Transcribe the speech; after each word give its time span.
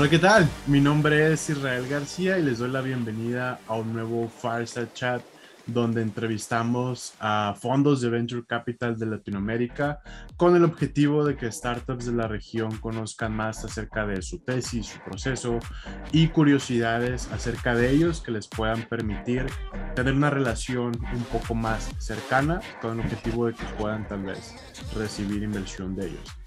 Hola, 0.00 0.08
¿qué 0.08 0.18
tal? 0.18 0.48
Mi 0.66 0.80
nombre 0.80 1.30
es 1.30 1.50
Israel 1.50 1.86
García 1.86 2.38
y 2.38 2.42
les 2.42 2.56
doy 2.56 2.70
la 2.70 2.80
bienvenida 2.80 3.60
a 3.66 3.74
un 3.74 3.92
nuevo 3.92 4.30
Fireside 4.30 4.88
Chat 4.94 5.20
donde 5.66 6.00
entrevistamos 6.00 7.12
a 7.20 7.54
fondos 7.60 8.00
de 8.00 8.08
Venture 8.08 8.46
Capital 8.46 8.98
de 8.98 9.04
Latinoamérica 9.04 10.00
con 10.38 10.56
el 10.56 10.64
objetivo 10.64 11.22
de 11.22 11.36
que 11.36 11.52
startups 11.52 12.06
de 12.06 12.14
la 12.14 12.28
región 12.28 12.78
conozcan 12.78 13.36
más 13.36 13.62
acerca 13.62 14.06
de 14.06 14.22
su 14.22 14.38
tesis, 14.38 14.86
su 14.86 15.00
proceso 15.00 15.58
y 16.12 16.28
curiosidades 16.28 17.30
acerca 17.30 17.74
de 17.74 17.90
ellos 17.90 18.22
que 18.22 18.32
les 18.32 18.48
puedan 18.48 18.84
permitir 18.84 19.44
tener 19.94 20.14
una 20.14 20.30
relación 20.30 20.98
un 21.12 21.24
poco 21.24 21.54
más 21.54 21.90
cercana 21.98 22.62
con 22.80 22.98
el 22.98 23.04
objetivo 23.04 23.48
de 23.48 23.52
que 23.52 23.64
puedan 23.78 24.08
tal 24.08 24.22
vez 24.22 24.54
recibir 24.94 25.42
inversión 25.42 25.94
de 25.94 26.06
ellos. 26.06 26.40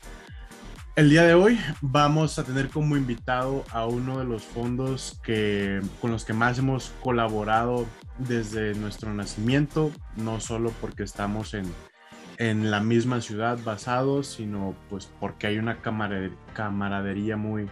El 0.95 1.09
día 1.09 1.23
de 1.23 1.33
hoy 1.33 1.59
vamos 1.81 2.37
a 2.37 2.43
tener 2.43 2.69
como 2.69 2.95
invitado 2.95 3.65
a 3.71 3.87
uno 3.87 4.19
de 4.19 4.25
los 4.25 4.43
fondos 4.43 5.19
que, 5.23 5.81
con 5.99 6.11
los 6.11 6.23
que 6.23 6.33
más 6.33 6.59
hemos 6.59 6.93
colaborado 7.01 7.87
desde 8.19 8.75
nuestro 8.75 9.11
nacimiento, 9.11 9.89
no 10.17 10.39
solo 10.39 10.71
porque 10.79 11.01
estamos 11.01 11.55
en, 11.55 11.65
en 12.37 12.69
la 12.69 12.79
misma 12.79 13.21
ciudad 13.21 13.57
basados, 13.65 14.27
sino 14.27 14.75
pues 14.91 15.09
porque 15.19 15.47
hay 15.47 15.57
una 15.57 15.79
camaradería 16.53 17.37
muy, 17.37 17.67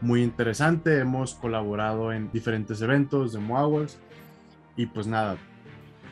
muy 0.00 0.24
interesante. 0.24 0.98
Hemos 0.98 1.34
colaborado 1.34 2.12
en 2.12 2.32
diferentes 2.32 2.82
eventos 2.82 3.32
de 3.32 3.38
Moawas 3.38 4.00
y 4.76 4.86
pues 4.86 5.06
nada, 5.06 5.36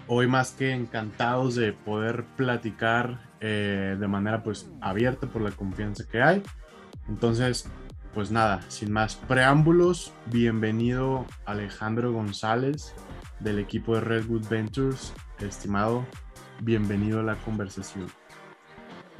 hoy 0.06 0.28
más 0.28 0.52
que 0.52 0.70
encantados 0.70 1.56
de 1.56 1.72
poder 1.72 2.24
platicar 2.36 3.31
eh, 3.44 3.96
de 3.98 4.06
manera 4.06 4.44
pues 4.44 4.70
abierta 4.80 5.26
por 5.26 5.42
la 5.42 5.50
confianza 5.50 6.04
que 6.08 6.22
hay. 6.22 6.42
Entonces, 7.08 7.68
pues 8.14 8.30
nada, 8.30 8.62
sin 8.68 8.92
más 8.92 9.16
preámbulos, 9.16 10.12
bienvenido 10.26 11.26
Alejandro 11.44 12.12
González 12.12 12.94
del 13.40 13.58
equipo 13.58 13.96
de 13.96 14.02
Redwood 14.02 14.48
Ventures, 14.48 15.12
estimado, 15.40 16.06
bienvenido 16.60 17.18
a 17.18 17.24
la 17.24 17.34
conversación. 17.34 18.06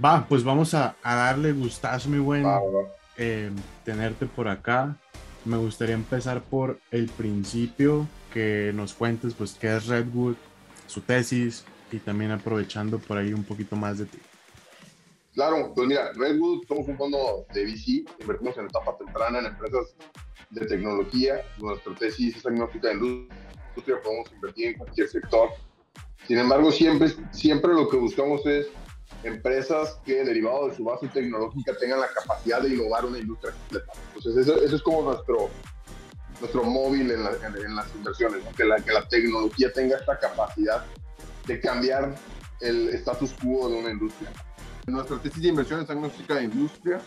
Va, 0.02 0.24
pues 0.28 0.44
vamos 0.44 0.72
a, 0.74 0.94
darle 1.02 1.50
gustazo, 1.52 2.08
mi 2.08 2.20
buen, 2.20 2.46
eh, 3.16 3.50
tenerte 3.84 4.26
por 4.26 4.46
acá. 4.46 4.94
Me 5.44 5.56
gustaría 5.56 5.96
empezar 5.96 6.42
por 6.42 6.78
el 6.92 7.08
principio, 7.08 8.06
que 8.32 8.70
nos 8.72 8.94
cuentes 8.94 9.34
pues 9.34 9.54
qué 9.54 9.74
es 9.76 9.88
Redwood, 9.88 10.36
su 10.86 11.00
tesis 11.00 11.64
y 11.92 11.98
también 11.98 12.30
aprovechando 12.30 12.98
por 12.98 13.18
ahí 13.18 13.32
un 13.32 13.44
poquito 13.44 13.76
más 13.76 13.98
de 13.98 14.06
ti. 14.06 14.18
Claro, 15.34 15.72
pues 15.74 15.88
mira, 15.88 16.12
Redwood 16.12 16.66
somos 16.66 16.88
un 16.88 16.98
fondo 16.98 17.46
de 17.54 17.64
VC, 17.64 18.04
invertimos 18.20 18.56
en 18.58 18.66
etapa 18.66 18.96
temprana 18.98 19.38
en 19.38 19.46
empresas 19.46 19.94
de 20.50 20.66
tecnología. 20.66 21.42
Nuestra 21.58 21.94
tesis 21.94 22.36
es 22.36 22.44
agnóstica 22.44 22.88
de 22.88 22.94
industria, 22.94 24.00
podemos 24.02 24.30
invertir 24.32 24.66
en 24.68 24.78
cualquier 24.78 25.08
sector. 25.08 25.50
Sin 26.26 26.38
embargo, 26.38 26.70
siempre, 26.70 27.08
siempre 27.32 27.72
lo 27.72 27.88
que 27.88 27.96
buscamos 27.96 28.44
es 28.46 28.68
empresas 29.24 29.98
que, 30.04 30.22
derivado 30.22 30.68
de 30.68 30.76
su 30.76 30.84
base 30.84 31.08
tecnológica, 31.08 31.74
tengan 31.78 32.00
la 32.00 32.08
capacidad 32.08 32.60
de 32.60 32.74
innovar 32.74 33.06
una 33.06 33.18
industria 33.18 33.52
completa. 33.52 33.92
Entonces, 34.14 34.46
eso, 34.46 34.62
es 34.62 34.82
como 34.82 35.02
nuestro, 35.02 35.48
nuestro 36.40 36.64
móvil 36.64 37.10
en, 37.10 37.20
en, 37.20 37.76
las 37.76 37.94
inversiones, 37.94 38.42
que, 38.54 38.64
la, 38.64 38.76
que 38.76 38.92
la 38.92 39.08
tecnología 39.08 39.72
tenga 39.72 39.96
esta 39.96 40.18
capacidad 40.18 40.84
de 41.46 41.60
cambiar 41.60 42.14
el 42.60 42.88
status 42.90 43.34
quo 43.34 43.68
de 43.68 43.76
una 43.76 43.90
industria. 43.90 44.30
Nuestra 44.86 45.18
tesis 45.18 45.42
de 45.42 45.48
inversión 45.48 45.80
es 45.80 45.90
agnóstica 45.90 46.34
de 46.34 46.44
industria. 46.44 47.00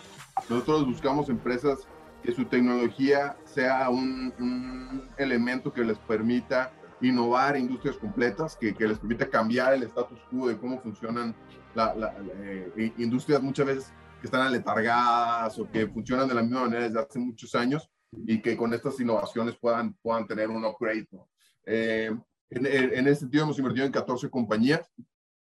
Nosotros 0.49 0.85
buscamos 0.85 1.29
empresas 1.29 1.79
que 2.23 2.31
su 2.31 2.45
tecnología 2.45 3.37
sea 3.45 3.89
un, 3.89 5.03
elemento 5.17 5.71
que 5.71 5.83
les 5.83 5.97
permita 5.99 6.71
innovar 7.01 7.57
industrias 7.57 7.97
completas, 7.97 8.55
que, 8.55 8.73
les 8.79 8.97
permita 8.97 9.29
cambiar 9.29 9.73
el 9.73 9.83
status 9.83 10.19
quo 10.31 10.47
de 10.47 10.57
cómo 10.57 10.79
funcionan 10.81 11.35
las 11.75 11.93
eh, 12.37 12.93
industrias 12.97 13.41
muchas 13.41 13.65
veces 13.65 13.93
que 14.21 14.27
están 14.27 14.41
aletargadas 14.41 15.59
o 15.59 15.69
que 15.69 15.87
funcionan 15.87 16.27
de 16.27 16.33
la 16.33 16.41
misma 16.41 16.61
manera 16.61 16.83
desde 16.85 16.99
hace 16.99 17.19
muchos 17.19 17.53
años 17.53 17.89
y 18.11 18.41
que 18.41 18.55
con 18.55 18.73
estas 18.73 18.99
innovaciones 18.99 19.55
puedan, 19.57 19.93
puedan 20.01 20.25
tener 20.25 20.49
un 20.49 20.63
upgrade. 20.63 21.07
Eh, 21.65 22.15
en, 22.55 22.93
en, 22.93 23.07
ese 23.07 23.21
sentido 23.21 23.43
hemos 23.43 23.57
invertido 23.59 23.85
en 23.85 23.91
14 23.91 24.29
compañías, 24.29 24.89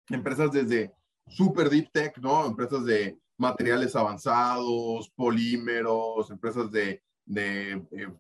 empresas 0.10 0.52
desde 0.52 0.94
super 1.28 1.70
deep 1.70 1.92
tech, 1.92 2.18
¿no? 2.20 2.46
Empresas 2.46 2.86
de 2.86 3.18
materiales 3.38 3.96
avanzados, 3.96 5.10
polímeros, 5.16 6.30
empresas 6.32 6.72
de, 6.72 7.02
de 7.26 7.74
eh, 7.92 8.14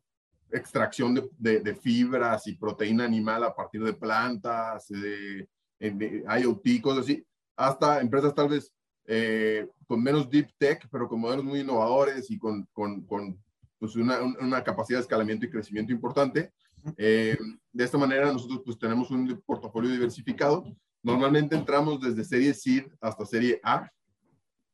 extracción 0.51 1.15
de, 1.37 1.59
de, 1.59 1.75
fibras 1.75 2.47
y 2.47 2.55
proteína 2.55 3.05
animal 3.05 3.43
a 3.43 3.55
partir 3.55 3.83
de 3.83 3.93
plantas, 3.93 4.87
de, 4.87 5.47
IoT, 5.79 6.81
cosas 6.81 7.05
así, 7.05 7.25
hasta 7.55 8.01
empresas 8.01 8.33
tal 8.33 8.49
vez 8.49 8.71
eh, 9.05 9.67
con 9.87 10.01
menos 10.01 10.29
deep 10.29 10.49
tech, 10.57 10.87
pero 10.91 11.07
con 11.07 11.19
modelos 11.19 11.45
muy 11.45 11.61
innovadores 11.61 12.29
y 12.29 12.37
con, 12.37 12.67
con, 12.73 13.01
con 13.05 13.41
pues 13.79 13.95
una, 13.95 14.21
una, 14.21 14.63
capacidad 14.63 14.99
de 14.99 15.03
escalamiento 15.03 15.45
y 15.45 15.49
crecimiento 15.49 15.91
importante. 15.91 16.51
Eh, 16.97 17.37
de 17.71 17.83
esta 17.83 17.97
manera 17.97 18.31
nosotros 18.31 18.61
pues 18.63 18.77
tenemos 18.79 19.11
un 19.11 19.41
portafolio 19.45 19.91
diversificado 19.91 20.63
Normalmente 21.07 21.55
entramos 21.55 22.01
desde 22.01 22.25
serie 22.25 22.53
seed 22.53 22.85
hasta 22.99 23.25
serie 23.25 23.61
A. 23.63 23.89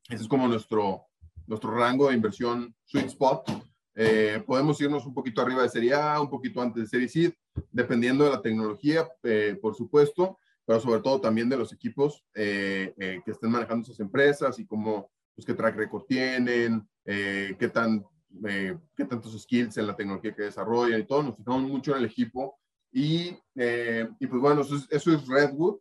Ese 0.09 0.24
es 0.24 0.28
como 0.28 0.47
nuestro, 0.47 1.06
nuestro 1.46 1.69
rango 1.75 2.09
de 2.09 2.16
inversión 2.16 2.74
sweet 2.85 3.06
spot. 3.06 3.51
Eh, 3.94 4.44
podemos 4.44 4.81
irnos 4.81 5.06
un 5.06 5.13
poquito 5.13 5.41
arriba 5.44 5.62
de 5.62 5.69
serie 5.69 5.94
A, 5.94 6.19
un 6.19 6.31
poquito 6.31 6.59
antes 6.59 6.81
de 6.81 6.90
serie 6.90 7.07
seed, 7.07 7.34
dependiendo 7.72 8.24
de 8.24 8.31
la 8.31 8.41
tecnología, 8.41 9.07
eh, 9.22 9.57
por 9.62 9.75
supuesto, 9.75 10.40
pero 10.66 10.80
sobre 10.80 11.01
todo 11.01 11.22
también 11.22 11.50
de 11.50 11.57
los 11.57 11.72
equipos 11.72 12.25
eh, 12.34 12.95
que 12.97 13.31
estén 13.31 13.51
manejando 13.51 13.84
esas 13.84 14.00
empresas 14.00 14.57
y 14.57 14.66
cómo, 14.66 15.12
pues, 15.35 15.45
qué 15.45 15.53
track 15.53 15.75
record 15.75 16.06
tienen, 16.06 16.90
qué, 17.06 17.72
tan, 17.72 18.03
qué 18.42 19.06
tantos 19.06 19.40
skills 19.42 19.78
en 19.78 19.88
la 19.88 19.96
tecnología 19.96 20.34
que 20.34 20.44
desarrollan 20.44 21.02
y 21.02 21.06
todo. 21.06 21.24
Nos 21.24 21.38
fijamos 21.38 21.64
mucho 21.64 21.92
en 21.92 22.00
el 22.00 22.06
equipo 22.06 22.58
y, 22.92 23.38
y 23.56 24.28
pues 24.28 24.42
bueno, 24.42 24.62
eso 24.62 24.76
es, 24.76 24.88
eso 24.90 25.14
es 25.14 25.28
Redwood. 25.28 25.80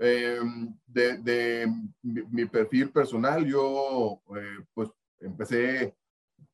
Eh, 0.00 0.38
de, 0.86 1.72
mi, 2.02 2.46
perfil 2.46 2.90
personal, 2.90 3.44
yo 3.44 4.20
eh, 4.36 4.64
pues 4.72 4.90
empecé 5.20 5.96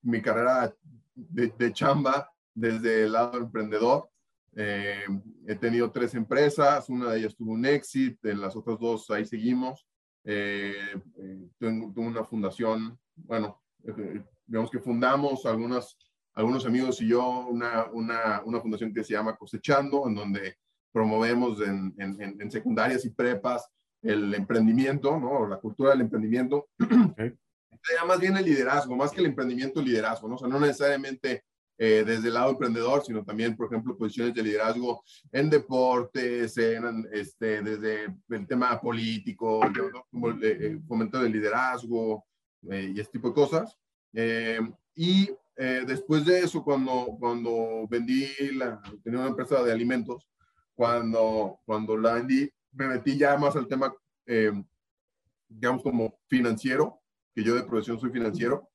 mi 0.03 0.23
carrera 0.23 0.75
de, 1.15 1.73
chamba 1.73 2.31
desde 2.55 3.05
el 3.05 3.13
lado 3.13 3.39
emprendedor. 3.39 4.09
Eh, 4.57 5.05
he 5.47 5.57
tenido 5.57 5.91
tres 5.91 6.15
empresas, 6.15 6.89
una 6.89 7.11
de 7.11 7.19
ellas 7.19 7.37
tuvo 7.37 7.53
un 7.53 7.67
éxito, 7.67 8.29
en 8.29 8.41
las 8.41 8.57
otras 8.57 8.79
dos 8.79 9.11
ahí 9.11 9.25
seguimos. 9.27 9.87
tengo, 10.23 11.93
una 11.97 12.25
fundación, 12.25 12.99
bueno, 13.15 13.61
digamos 14.47 14.71
que 14.71 14.79
fundamos 14.79 15.47
algunas, 15.47 15.97
algunos 16.35 16.67
amigos 16.67 17.01
y 17.01 17.09
yo 17.09 17.47
una, 17.49 17.87
una, 17.93 18.43
una 18.45 18.61
fundación 18.61 18.93
que 18.93 19.05
se 19.05 19.15
llama 19.15 19.37
Cosechando, 19.37 20.07
en 20.09 20.15
donde 20.15 20.57
promovemos 20.93 21.61
en, 21.61 21.95
en, 21.99 22.51
secundarias 22.51 23.05
y 23.05 23.11
prepas 23.11 23.69
el 24.01 24.33
emprendimiento, 24.35 25.19
¿no? 25.19 25.47
La 25.47 25.59
cultura 25.59 25.91
del 25.91 26.03
emprendimiento. 26.03 26.69
Okay. 27.87 28.09
Más 28.09 28.19
bien 28.19 28.35
el 28.35 28.47
liderazgo, 28.47 28.97
más 28.97 29.11
que 29.11 29.21
el 29.21 29.27
emprendimiento, 29.27 29.81
el 29.81 29.87
liderazgo, 29.87 30.27
¿no? 30.27 30.37
O 30.37 30.39
sea, 30.39 30.49
no 30.49 30.59
necesariamente 30.59 31.45
eh, 31.77 32.05
desde 32.07 32.29
el 32.29 32.35
lado 32.35 32.53
emprendedor, 32.53 33.05
sino 33.05 33.25
también, 33.25 33.57
por 33.57 33.67
ejemplo, 33.67 33.97
posiciones 33.97 34.33
de 34.33 34.43
liderazgo 34.43 35.03
en 35.33 35.51
deportes, 35.51 36.57
en, 36.57 37.07
este, 37.13 37.63
desde 37.63 38.15
el 38.31 38.47
tema 38.47 38.81
político, 38.81 39.61
como 40.11 40.29
el, 40.29 40.45
el 40.45 40.83
fomento 40.85 41.21
del 41.21 41.33
liderazgo 41.33 42.25
eh, 42.71 42.93
y 42.95 43.01
este 43.01 43.19
tipo 43.19 43.29
de 43.29 43.35
cosas. 43.35 43.77
Eh, 44.15 44.61
y 44.95 45.29
después 45.87 46.25
de 46.25 46.41
eso, 46.41 46.63
cuando, 46.65 47.17
cuando 47.19 47.87
vendí, 47.89 48.27
la, 48.55 48.81
tenía 49.03 49.21
una 49.21 49.29
empresa 49.29 49.63
de 49.63 49.73
alimentos, 49.73 50.29
cuando, 50.75 51.61
cuando 51.65 51.97
la 51.97 52.15
vendí, 52.15 52.51
me 52.73 52.89
metí 52.89 53.17
ya 53.17 53.37
más 53.37 53.57
al 53.57 53.69
tema, 53.69 53.95
eh, 54.27 54.53
digamos, 55.49 55.83
como 55.83 56.19
financiero, 56.27 57.01
que 57.35 57.43
yo 57.43 57.55
de 57.55 57.65
profesión 57.65 57.99
soy 57.99 58.11
financiero. 58.11 58.69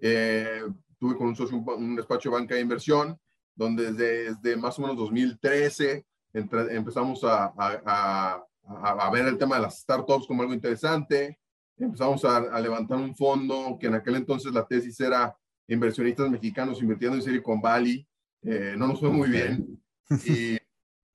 Eh, 0.00 0.62
tuve 0.98 1.16
con 1.16 1.28
un 1.28 1.36
socio 1.36 1.56
un, 1.56 1.96
despacho 1.96 2.30
de 2.30 2.36
banca 2.36 2.54
de 2.54 2.60
inversión, 2.60 3.18
donde 3.54 3.92
desde, 3.92 4.56
más 4.56 4.78
o 4.78 4.82
menos 4.82 4.96
2013 4.96 6.04
empezamos 6.32 7.24
a, 7.24 7.52
a, 7.56 8.44
a, 8.64 9.10
ver 9.10 9.26
el 9.26 9.38
tema 9.38 9.56
de 9.56 9.62
las 9.62 9.80
startups 9.80 10.26
como 10.26 10.42
algo 10.42 10.54
interesante. 10.54 11.38
Empezamos 11.78 12.24
a, 12.24 12.60
levantar 12.60 12.98
un 12.98 13.14
fondo 13.14 13.76
que 13.80 13.86
en 13.86 13.94
aquel 13.94 14.16
entonces 14.16 14.52
la 14.52 14.66
tesis 14.66 14.98
era 15.00 15.36
inversionistas 15.66 16.30
mexicanos 16.30 16.82
invirtiendo 16.82 17.16
en 17.16 17.22
Silicon 17.22 17.60
Valley. 17.60 18.06
Eh, 18.42 18.74
no 18.76 18.88
nos 18.88 19.00
fue 19.00 19.10
muy 19.10 19.28
bien. 19.28 19.80
Y 20.24 20.58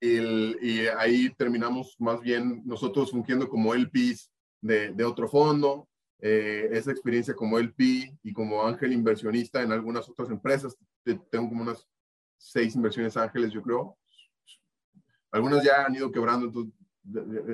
y, 0.04 0.86
ahí 0.98 1.30
terminamos 1.30 1.96
más 1.98 2.20
bien 2.20 2.62
nosotros 2.64 3.10
fungiendo 3.10 3.48
como 3.48 3.74
LPs 3.74 4.30
de, 4.60 4.92
de 4.92 5.04
otro 5.04 5.28
fondo. 5.28 5.88
eh, 6.20 6.68
esa 6.72 6.90
experiencia 6.90 7.34
como 7.34 7.58
LP 7.58 8.16
y 8.22 8.32
como 8.32 8.66
ángel 8.66 8.92
inversionista 8.92 9.62
en 9.62 9.72
algunas 9.72 10.08
otras 10.08 10.30
empresas. 10.30 10.76
Tengo 11.04 11.48
como 11.48 11.62
unas 11.62 11.86
seis 12.38 12.74
inversiones 12.74 13.16
ángeles, 13.16 13.52
yo 13.52 13.62
creo. 13.62 13.98
Algunas 15.30 15.62
ya 15.64 15.84
han 15.84 15.94
ido 15.94 16.10
quebrando, 16.10 16.46
entonces 16.46 16.72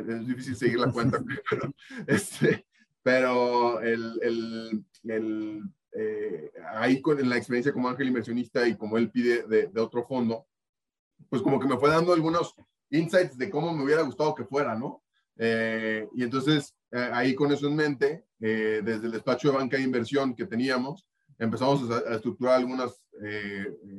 es 0.09 0.27
difícil 0.27 0.55
seguir 0.55 0.79
la 0.79 0.93
cuenta, 0.93 1.19
pero, 1.51 1.73
este, 2.07 2.67
pero 3.03 3.81
el, 3.81 4.19
el, 4.23 4.85
el 5.05 5.63
eh, 5.93 6.53
ahí 6.75 7.01
con 7.01 7.29
la 7.29 7.37
experiencia 7.37 7.73
como 7.73 7.89
ángel 7.89 8.09
inversionista 8.09 8.67
y 8.67 8.77
como 8.77 8.97
él 8.97 9.11
pide 9.11 9.43
de, 9.45 9.67
de, 9.67 9.81
otro 9.81 10.07
fondo, 10.07 10.47
pues 11.29 11.43
como 11.43 11.59
que 11.59 11.67
me 11.67 11.79
fue 11.79 11.91
dando 11.91 12.13
algunos 12.13 12.55
insights 12.91 13.37
de 13.37 13.51
cómo 13.51 13.73
me 13.73 13.85
hubiera 13.85 14.03
gustado 14.03 14.35
que 14.35 14.45
fuera, 14.45 14.75
¿no? 14.77 15.03
Eh, 15.37 16.07
y 16.15 16.23
entonces 16.23 16.77
eh, 16.93 17.11
ahí 17.13 17.35
con 17.35 17.51
eso 17.51 17.67
en 17.67 17.77
mente, 17.77 18.25
desde 18.39 19.07
el 19.07 19.13
despacho 19.13 19.51
de 19.51 19.59
banca 19.59 19.77
de 19.77 19.83
inversión 19.83 20.35
que 20.35 20.47
teníamos, 20.47 21.07
empezamos 21.39 21.91
a, 21.91 22.11
a 22.11 22.15
estructurar 22.15 22.55
algunas, 22.55 23.03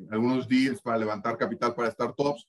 algunos 0.09 0.47
deals 0.47 0.81
para 0.81 0.97
levantar 0.97 1.37
capital 1.37 1.75
para 1.75 1.91
startups. 1.91 2.47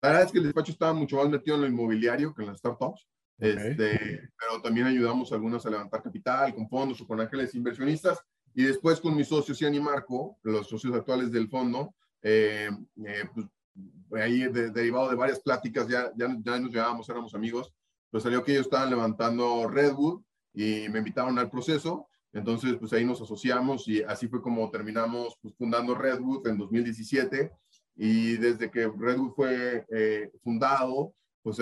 La 0.00 0.08
verdad 0.08 0.26
es 0.26 0.32
que 0.32 0.38
el 0.38 0.44
despacho 0.44 0.72
estaba 0.72 0.92
mucho 0.92 1.16
más 1.16 1.28
metido 1.28 1.54
en 1.54 1.62
lo 1.62 1.68
inmobiliario 1.68 2.34
que 2.34 2.42
en 2.42 2.48
las 2.48 2.58
startups. 2.58 3.06
Este, 3.42 4.30
pero 4.38 4.62
también 4.62 4.86
ayudamos 4.86 5.32
a 5.32 5.34
a 5.34 5.70
levantar 5.70 6.00
capital 6.00 6.54
con 6.54 6.68
fondos 6.68 7.00
o 7.00 7.06
con 7.08 7.20
ángeles 7.20 7.52
inversionistas. 7.56 8.20
Y 8.54 8.62
después 8.62 9.00
con 9.00 9.16
mis 9.16 9.26
socios, 9.26 9.58
Ian 9.58 9.74
y 9.74 9.80
Marco, 9.80 10.38
los 10.44 10.68
socios 10.68 10.94
actuales 10.94 11.32
del 11.32 11.48
fondo, 11.48 11.92
eh, 12.22 12.70
eh, 13.04 13.24
pues, 13.34 14.22
ahí 14.22 14.42
derivado 14.46 15.10
de 15.10 15.16
varias 15.16 15.40
pláticas, 15.40 15.88
ya, 15.88 16.12
ya, 16.16 16.36
ya, 16.40 16.60
nos 16.60 16.70
llevábamos, 16.70 17.08
éramos 17.08 17.34
amigos, 17.34 17.72
pues 18.10 18.22
salió 18.22 18.44
que 18.44 18.52
ellos 18.52 18.66
estaban 18.66 18.90
levantando 18.90 19.66
Redwood 19.68 20.22
y 20.54 20.88
me 20.90 20.98
invitaron 20.98 21.36
al 21.38 21.50
proceso. 21.50 22.06
Entonces, 22.32 22.76
pues 22.76 22.92
ahí 22.92 23.04
nos 23.04 23.20
asociamos 23.20 23.88
y 23.88 24.02
así 24.04 24.28
fue 24.28 24.40
como 24.40 24.70
terminamos 24.70 25.36
pues, 25.42 25.52
fundando 25.56 25.96
Redwood 25.96 26.46
en 26.46 26.58
2017. 26.58 27.50
Y 27.96 28.36
desde 28.36 28.70
que 28.70 28.88
Redwood 28.88 29.32
fue 29.34 29.84
eh, 29.90 30.30
fundado, 30.44 31.14
pues 31.42 31.58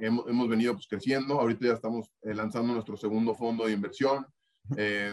hemos, 0.00 0.26
hemos, 0.28 0.48
venido 0.48 0.72
pues, 0.74 0.86
creciendo. 0.86 1.40
Ahorita 1.40 1.66
ya 1.66 1.72
estamos 1.74 2.10
lanzando 2.22 2.72
nuestro 2.72 2.96
segundo 2.96 3.34
fondo 3.34 3.66
de 3.66 3.72
inversión. 3.72 4.26
Eh, 4.76 5.12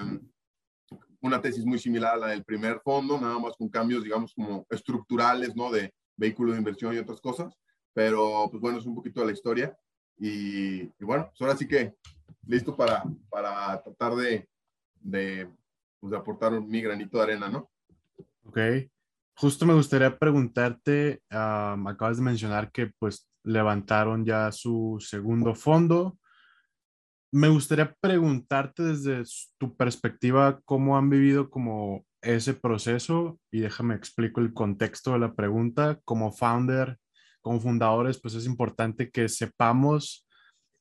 una 1.22 1.42
tesis 1.42 1.66
muy 1.66 1.80
similar 1.80 2.16
a 2.16 2.18
la 2.18 2.28
del 2.28 2.44
primer 2.44 2.80
fondo, 2.82 3.20
nada 3.20 3.40
más 3.40 3.56
con 3.58 3.68
cambios, 3.70 4.04
digamos, 4.04 4.34
como 4.34 4.66
estructurales, 4.70 5.56
¿no? 5.56 5.72
De 5.72 5.94
vehículo 6.16 6.52
de 6.52 6.60
inversión 6.60 6.94
y 6.94 7.00
otras 7.00 7.20
cosas. 7.20 7.54
Pero, 7.94 8.48
pues 8.50 8.62
bueno, 8.62 8.78
es 8.78 8.86
un 8.86 8.96
poquito 8.96 9.22
de 9.22 9.28
la 9.28 9.32
historia. 9.34 9.78
Y, 10.18 10.86
bueno, 11.04 11.28
pues 11.30 11.42
ahora 11.42 11.58
sí 11.58 11.68
que 11.68 11.96
listo 12.48 12.76
para, 12.76 13.04
para 13.30 13.82
tratar 13.82 14.16
de, 14.16 14.48
de, 15.02 15.50
pues, 16.00 16.12
de 16.12 16.18
aportar 16.18 16.62
mi 16.62 16.82
granito 16.82 17.18
de 17.18 17.24
arena, 17.24 17.50
¿no? 17.50 17.70
Ok. 18.46 18.60
Justo 19.38 19.66
me 19.66 19.74
gustaría 19.74 20.18
preguntarte, 20.18 21.22
um, 21.30 21.88
acabas 21.88 22.18
de 22.18 22.24
mencionar 22.24 22.72
que 22.72 22.88
pues 22.98 23.28
levantaron 23.46 24.26
ya 24.26 24.52
su 24.52 24.98
segundo 25.00 25.56
fondo. 25.56 26.18
Me 27.32 27.50
gustaría 27.50 27.96
preguntarte 28.00 28.84
desde 28.84 29.24
tu 29.58 29.76
perspectiva 29.76 30.60
cómo 30.66 30.98
han 30.98 31.10
vivido 31.10 31.50
como 31.50 32.06
ese 32.22 32.54
proceso 32.54 33.40
y 33.52 33.60
déjame 33.60 33.96
explico 33.96 34.42
el 34.42 34.54
contexto 34.54 35.14
de 35.14 35.20
la 35.20 35.34
pregunta. 35.34 36.00
Como 36.06 36.32
founder, 36.32 36.98
como 37.42 37.60
fundadores, 37.60 38.20
pues 38.20 38.34
es 38.36 38.46
importante 38.46 39.12
que 39.12 39.30
sepamos, 39.30 40.28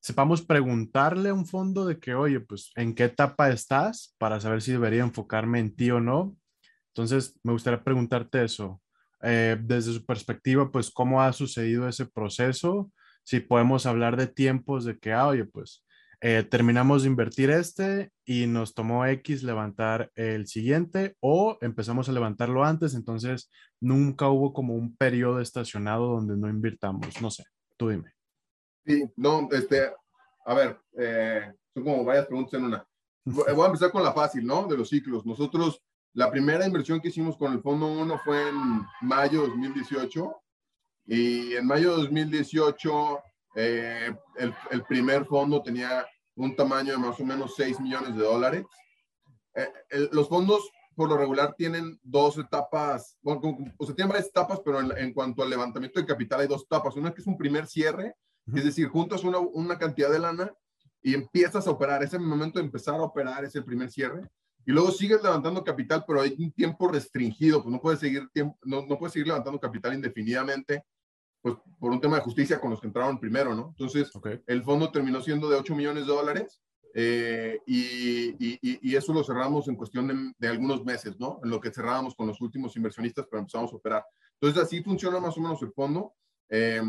sepamos 0.00 0.42
preguntarle 0.42 1.28
a 1.28 1.34
un 1.34 1.46
fondo 1.46 1.84
de 1.84 1.98
que, 1.98 2.14
oye, 2.14 2.40
pues 2.40 2.72
en 2.76 2.94
qué 2.94 3.04
etapa 3.04 3.50
estás 3.50 4.14
para 4.18 4.40
saber 4.40 4.62
si 4.62 4.72
debería 4.72 5.02
enfocarme 5.02 5.60
en 5.60 5.74
ti 5.74 5.90
o 5.90 6.00
no. 6.00 6.36
Entonces, 6.88 7.38
me 7.42 7.52
gustaría 7.52 7.82
preguntarte 7.82 8.44
eso. 8.44 8.80
Eh, 9.24 9.56
desde 9.60 9.92
su 9.92 10.04
perspectiva, 10.04 10.70
pues, 10.70 10.90
¿cómo 10.90 11.22
ha 11.22 11.32
sucedido 11.32 11.88
ese 11.88 12.06
proceso? 12.06 12.90
Si 13.24 13.40
podemos 13.40 13.86
hablar 13.86 14.16
de 14.16 14.26
tiempos 14.26 14.84
de 14.84 14.98
que, 14.98 15.12
ah, 15.12 15.28
oye, 15.28 15.46
pues, 15.46 15.84
eh, 16.20 16.42
terminamos 16.42 17.02
de 17.02 17.08
invertir 17.08 17.50
este 17.50 18.10
y 18.24 18.46
nos 18.46 18.74
tomó 18.74 19.04
X 19.06 19.42
levantar 19.42 20.10
el 20.14 20.46
siguiente 20.46 21.16
o 21.20 21.58
empezamos 21.60 22.08
a 22.08 22.12
levantarlo 22.12 22.64
antes, 22.64 22.94
entonces 22.94 23.50
nunca 23.80 24.28
hubo 24.28 24.52
como 24.52 24.74
un 24.74 24.96
periodo 24.96 25.40
estacionado 25.40 26.06
donde 26.06 26.36
no 26.36 26.48
invirtamos, 26.48 27.20
no 27.20 27.30
sé, 27.30 27.44
tú 27.76 27.90
dime. 27.90 28.12
Sí, 28.86 29.04
no, 29.16 29.48
este, 29.52 29.90
a 30.46 30.54
ver, 30.54 30.78
eh, 30.98 31.52
son 31.74 31.84
como 31.84 32.04
varias 32.04 32.26
preguntas 32.26 32.54
en 32.54 32.64
una. 32.66 32.86
Voy 33.24 33.62
a 33.62 33.66
empezar 33.66 33.90
con 33.90 34.02
la 34.02 34.12
fácil, 34.12 34.46
¿no? 34.46 34.66
De 34.66 34.76
los 34.76 34.88
ciclos. 34.88 35.24
Nosotros, 35.24 35.82
la 36.14 36.30
primera 36.30 36.66
inversión 36.66 37.00
que 37.00 37.08
hicimos 37.08 37.36
con 37.36 37.52
el 37.52 37.60
Fondo 37.60 37.86
1 37.86 38.18
fue 38.24 38.48
en 38.48 38.82
mayo 39.02 39.42
de 39.42 39.48
2018 39.48 40.42
y 41.06 41.54
en 41.54 41.66
mayo 41.66 41.90
de 41.90 42.02
2018 42.02 43.18
eh, 43.56 44.14
el, 44.36 44.54
el, 44.70 44.82
primer 44.84 45.26
fondo 45.26 45.62
tenía 45.62 46.06
un 46.34 46.56
tamaño 46.56 46.92
de 46.92 46.98
más 46.98 47.18
o 47.20 47.24
menos 47.24 47.54
6 47.56 47.80
millones 47.80 48.16
de 48.16 48.22
dólares. 48.22 48.64
Eh, 49.54 49.68
los 50.12 50.28
fondos 50.28 50.70
por 50.94 51.08
lo 51.08 51.16
regular 51.16 51.54
tienen 51.56 51.98
dos 52.02 52.38
etapas, 52.38 53.16
bueno, 53.20 53.40
o 53.76 53.86
sea, 53.86 53.94
tienen 53.94 54.10
varias 54.10 54.28
etapas, 54.28 54.60
pero 54.64 54.96
en, 54.96 55.12
cuanto 55.12 55.42
al 55.42 55.50
levantamiento 55.50 56.00
de 56.00 56.06
capital 56.06 56.40
hay 56.40 56.46
dos 56.46 56.62
etapas. 56.62 56.96
Una 56.96 57.12
que 57.12 57.20
es 57.20 57.26
un 57.26 57.36
primer 57.36 57.66
cierre, 57.66 58.14
es 58.54 58.64
decir, 58.64 58.88
juntas 58.88 59.24
una, 59.24 59.38
una 59.38 59.78
cantidad 59.78 60.10
de 60.10 60.20
lana 60.20 60.52
y 61.02 61.14
empiezas 61.14 61.66
a 61.66 61.70
operar. 61.70 62.02
Ese 62.02 62.18
momento 62.18 62.58
de 62.58 62.64
empezar 62.64 62.94
a 62.94 63.02
operar 63.02 63.44
es 63.44 63.54
el 63.56 63.64
primer 63.64 63.90
cierre. 63.90 64.28
Y 64.66 64.72
luego 64.72 64.90
sigues 64.90 65.22
levantando 65.22 65.62
capital, 65.62 66.04
pero 66.06 66.20
hay 66.20 66.34
un 66.38 66.52
tiempo 66.52 66.88
restringido, 66.88 67.62
pues 67.62 67.72
no 67.72 67.80
puedes 67.80 68.00
seguir, 68.00 68.28
tiempo, 68.30 68.58
no, 68.64 68.86
no 68.86 68.98
puedes 68.98 69.12
seguir 69.12 69.28
levantando 69.28 69.60
capital 69.60 69.94
indefinidamente 69.94 70.84
pues 71.44 71.56
por 71.78 71.92
un 71.92 72.00
tema 72.00 72.16
de 72.16 72.22
justicia 72.22 72.58
con 72.58 72.70
los 72.70 72.80
que 72.80 72.86
entraron 72.86 73.20
primero, 73.20 73.54
¿no? 73.54 73.68
Entonces, 73.68 74.10
el 74.46 74.62
fondo 74.62 74.90
terminó 74.90 75.20
siendo 75.20 75.46
de 75.50 75.56
8 75.56 75.74
millones 75.74 76.06
de 76.06 76.12
dólares 76.14 76.62
eh, 76.94 77.60
y, 77.66 78.30
y, 78.38 78.58
y, 78.62 78.96
eso 78.96 79.12
lo 79.12 79.22
cerramos 79.22 79.68
en 79.68 79.76
cuestión 79.76 80.34
de, 80.38 80.48
algunos 80.48 80.82
meses, 80.86 81.20
¿no? 81.20 81.40
En 81.44 81.50
lo 81.50 81.60
que 81.60 81.70
cerrábamos 81.70 82.14
con 82.14 82.28
los 82.28 82.40
últimos 82.40 82.74
inversionistas, 82.76 83.26
pero 83.30 83.40
empezamos 83.40 83.70
a 83.74 83.76
operar. 83.76 84.06
Entonces, 84.40 84.62
así 84.62 84.82
funciona 84.82 85.20
más 85.20 85.36
o 85.36 85.40
menos 85.42 85.60
el 85.60 85.72
fondo. 85.72 86.14
Eh, 86.48 86.80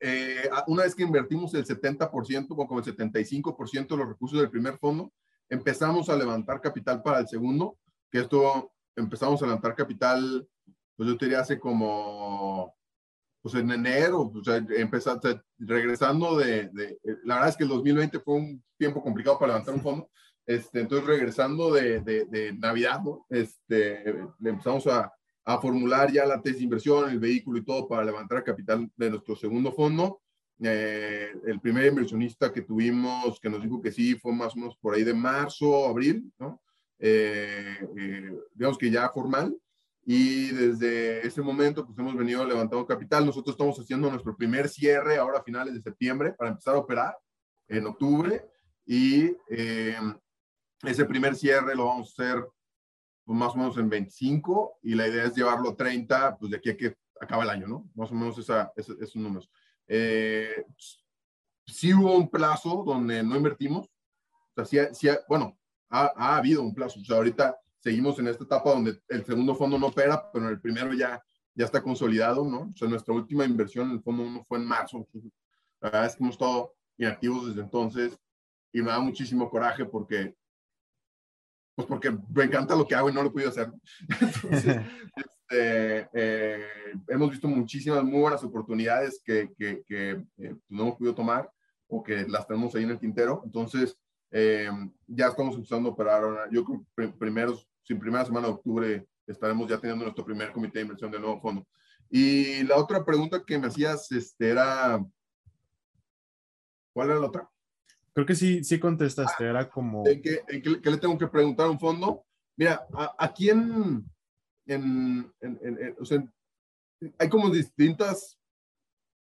eh, 0.00 0.50
una 0.66 0.82
vez 0.82 0.94
que 0.94 1.04
invertimos 1.04 1.54
el 1.54 1.64
70%, 1.64 2.46
o 2.50 2.66
como 2.66 2.80
el 2.80 2.84
75% 2.84 3.88
de 3.88 3.96
los 3.96 4.08
recursos 4.08 4.38
del 4.38 4.50
primer 4.50 4.76
fondo, 4.76 5.14
empezamos 5.52 6.08
a 6.08 6.16
levantar 6.16 6.62
capital 6.62 7.02
para 7.02 7.18
el 7.18 7.28
segundo, 7.28 7.76
que 8.10 8.20
esto 8.20 8.72
empezamos 8.96 9.42
a 9.42 9.46
levantar 9.46 9.74
capital, 9.74 10.48
pues 10.96 11.08
yo 11.10 11.18
te 11.18 11.26
diría 11.26 11.40
hace 11.40 11.60
como 11.60 12.74
pues 13.42 13.56
en 13.56 13.70
enero, 13.70 14.32
o 14.34 14.44
sea, 14.44 14.56
empezando, 14.56 15.42
regresando 15.58 16.38
de, 16.38 16.68
de, 16.68 16.98
la 17.24 17.34
verdad 17.34 17.50
es 17.50 17.56
que 17.56 17.64
el 17.64 17.70
2020 17.70 18.20
fue 18.20 18.34
un 18.36 18.64
tiempo 18.78 19.02
complicado 19.02 19.38
para 19.38 19.52
levantar 19.52 19.74
un 19.74 19.82
fondo, 19.82 20.10
este, 20.46 20.80
entonces 20.80 21.06
regresando 21.06 21.72
de, 21.72 22.00
de, 22.00 22.24
de 22.26 22.52
Navidad, 22.54 23.02
¿no? 23.02 23.26
este, 23.28 24.08
empezamos 24.42 24.86
a, 24.86 25.12
a, 25.44 25.60
formular 25.60 26.10
ya 26.10 26.24
la 26.24 26.40
tesis 26.40 26.58
de 26.60 26.64
inversión, 26.64 27.10
el 27.10 27.18
vehículo 27.18 27.58
y 27.58 27.64
todo 27.64 27.86
para 27.86 28.04
levantar 28.04 28.42
capital 28.42 28.90
de 28.96 29.10
nuestro 29.10 29.36
segundo 29.36 29.72
fondo. 29.72 30.22
Eh, 30.60 31.32
el 31.46 31.60
primer 31.60 31.86
inversionista 31.86 32.52
que 32.52 32.62
tuvimos 32.62 33.40
que 33.40 33.50
nos 33.50 33.62
dijo 33.62 33.82
que 33.82 33.90
sí 33.90 34.14
fue 34.14 34.32
más 34.32 34.54
o 34.54 34.58
menos 34.58 34.76
por 34.76 34.94
ahí 34.94 35.02
de 35.02 35.14
marzo, 35.14 35.86
abril, 35.86 36.32
¿no? 36.38 36.62
Eh, 37.04 37.78
eh, 37.96 38.38
digamos 38.54 38.78
que 38.78 38.88
ya 38.88 39.08
formal 39.08 39.56
y 40.04 40.52
desde 40.52 41.26
ese 41.26 41.42
momento 41.42 41.84
pues 41.84 41.98
hemos 41.98 42.16
venido 42.16 42.44
levantando 42.44 42.86
capital. 42.86 43.26
Nosotros 43.26 43.54
estamos 43.54 43.76
haciendo 43.78 44.08
nuestro 44.08 44.36
primer 44.36 44.68
cierre 44.68 45.16
ahora 45.16 45.38
a 45.38 45.42
finales 45.42 45.74
de 45.74 45.82
septiembre 45.82 46.32
para 46.32 46.50
empezar 46.50 46.76
a 46.76 46.78
operar 46.78 47.16
en 47.66 47.86
octubre 47.86 48.44
y 48.86 49.36
eh, 49.48 49.96
ese 50.82 51.04
primer 51.04 51.34
cierre 51.34 51.74
lo 51.74 51.86
vamos 51.86 52.08
a 52.08 52.22
hacer 52.22 52.46
pues, 53.24 53.38
más 53.38 53.52
o 53.54 53.58
menos 53.58 53.76
en 53.78 53.88
25 53.88 54.78
y 54.82 54.94
la 54.94 55.08
idea 55.08 55.24
es 55.24 55.34
llevarlo 55.34 55.70
a 55.70 55.76
30 55.76 56.38
pues 56.38 56.52
de 56.52 56.56
aquí 56.56 56.70
a 56.70 56.76
que 56.76 56.96
acaba 57.20 57.44
el 57.44 57.50
año, 57.50 57.66
¿no? 57.66 57.90
Más 57.94 58.10
o 58.10 58.14
menos 58.14 58.38
esa, 58.38 58.72
esos 58.76 59.16
números. 59.16 59.50
Eh, 59.94 60.64
sí 61.66 61.92
hubo 61.92 62.16
un 62.16 62.30
plazo 62.30 62.82
donde 62.86 63.22
no 63.22 63.36
invertimos, 63.36 63.90
o 64.56 64.64
sea, 64.64 64.94
sí, 64.94 65.08
bueno, 65.28 65.58
ha, 65.90 66.10
ha, 66.16 66.36
habido 66.38 66.62
un 66.62 66.72
plazo, 66.72 66.98
o 66.98 67.04
sea, 67.04 67.16
ahorita 67.16 67.58
seguimos 67.78 68.18
en 68.18 68.28
esta 68.28 68.44
etapa 68.44 68.70
donde 68.70 69.02
el 69.08 69.22
segundo 69.26 69.54
fondo 69.54 69.78
no 69.78 69.88
opera, 69.88 70.30
pero 70.32 70.48
el 70.48 70.58
primero 70.62 70.94
ya, 70.94 71.22
ya 71.54 71.66
está 71.66 71.82
consolidado, 71.82 72.42
¿no? 72.42 72.70
O 72.72 72.72
sea, 72.74 72.88
nuestra 72.88 73.12
última 73.12 73.44
inversión 73.44 73.90
en 73.90 73.96
el 73.96 74.02
fondo 74.02 74.22
uno 74.22 74.42
fue 74.44 74.56
en 74.56 74.64
marzo. 74.64 75.06
La 75.80 75.90
verdad 75.90 76.06
es 76.06 76.16
que 76.16 76.22
hemos 76.22 76.36
estado 76.36 76.74
inactivos 76.96 77.48
desde 77.48 77.60
entonces 77.60 78.18
y 78.72 78.80
me 78.80 78.92
da 78.92 79.00
muchísimo 79.00 79.50
coraje 79.50 79.84
porque, 79.84 80.34
pues 81.74 81.86
porque 81.88 82.10
me 82.34 82.44
encanta 82.44 82.76
lo 82.76 82.86
que 82.86 82.94
hago 82.94 83.10
y 83.10 83.12
no 83.12 83.22
lo 83.22 83.32
podido 83.32 83.50
hacer. 83.50 83.72
Entonces, 84.20 84.76
este, 85.16 86.08
eh, 86.12 86.66
hemos 87.08 87.30
visto 87.30 87.48
muchísimas 87.48 88.04
muy 88.04 88.20
buenas 88.20 88.44
oportunidades 88.44 89.20
que, 89.24 89.50
que, 89.56 89.82
que 89.86 90.22
eh, 90.38 90.54
no 90.68 90.82
hemos 90.82 90.96
podido 90.96 91.14
tomar 91.14 91.50
o 91.88 92.02
que 92.02 92.26
las 92.28 92.46
tenemos 92.46 92.74
ahí 92.74 92.84
en 92.84 92.90
el 92.90 92.98
tintero. 92.98 93.42
Entonces, 93.44 93.96
Eh, 94.34 94.70
ya 95.06 95.28
estamos 95.28 95.54
empezando 95.54 95.90
a 95.90 95.92
operar 95.92 96.24
ahora. 96.24 96.48
Yo 96.50 96.64
creo 96.64 96.86
que 96.96 97.18
primeros, 97.18 97.68
sin 97.82 97.98
primera 97.98 98.24
semana 98.24 98.46
de 98.46 98.54
octubre 98.54 99.06
estaremos 99.26 99.68
ya 99.68 99.78
teniendo 99.78 100.04
nuestro 100.04 100.24
primer 100.24 100.52
comité 100.52 100.78
de 100.78 100.84
inversión 100.84 101.10
del 101.10 101.20
nuevo 101.20 101.38
fondo. 101.38 101.66
Y 102.08 102.62
la 102.64 102.76
otra 102.76 103.04
pregunta 103.04 103.42
que 103.46 103.58
me 103.58 103.66
hacías 103.66 104.10
este, 104.10 104.48
era, 104.48 105.04
¿cuál 106.94 107.10
era 107.10 107.20
la 107.20 107.26
otra? 107.26 107.51
Creo 108.14 108.26
que 108.26 108.34
sí, 108.34 108.62
sí 108.62 108.78
contestaste, 108.78 109.44
era 109.44 109.68
como... 109.68 110.06
¿En 110.06 110.20
qué, 110.20 110.42
le 110.48 110.98
tengo 110.98 111.16
que 111.16 111.28
preguntar 111.28 111.66
a 111.66 111.70
un 111.70 111.80
fondo? 111.80 112.24
Mira, 112.56 112.86
aquí 113.18 113.48
en, 113.48 114.04
en, 114.66 115.32
en, 115.40 115.96
o 115.98 116.04
sea, 116.04 116.22
hay 117.18 117.28
como 117.28 117.48
distintas 117.48 118.38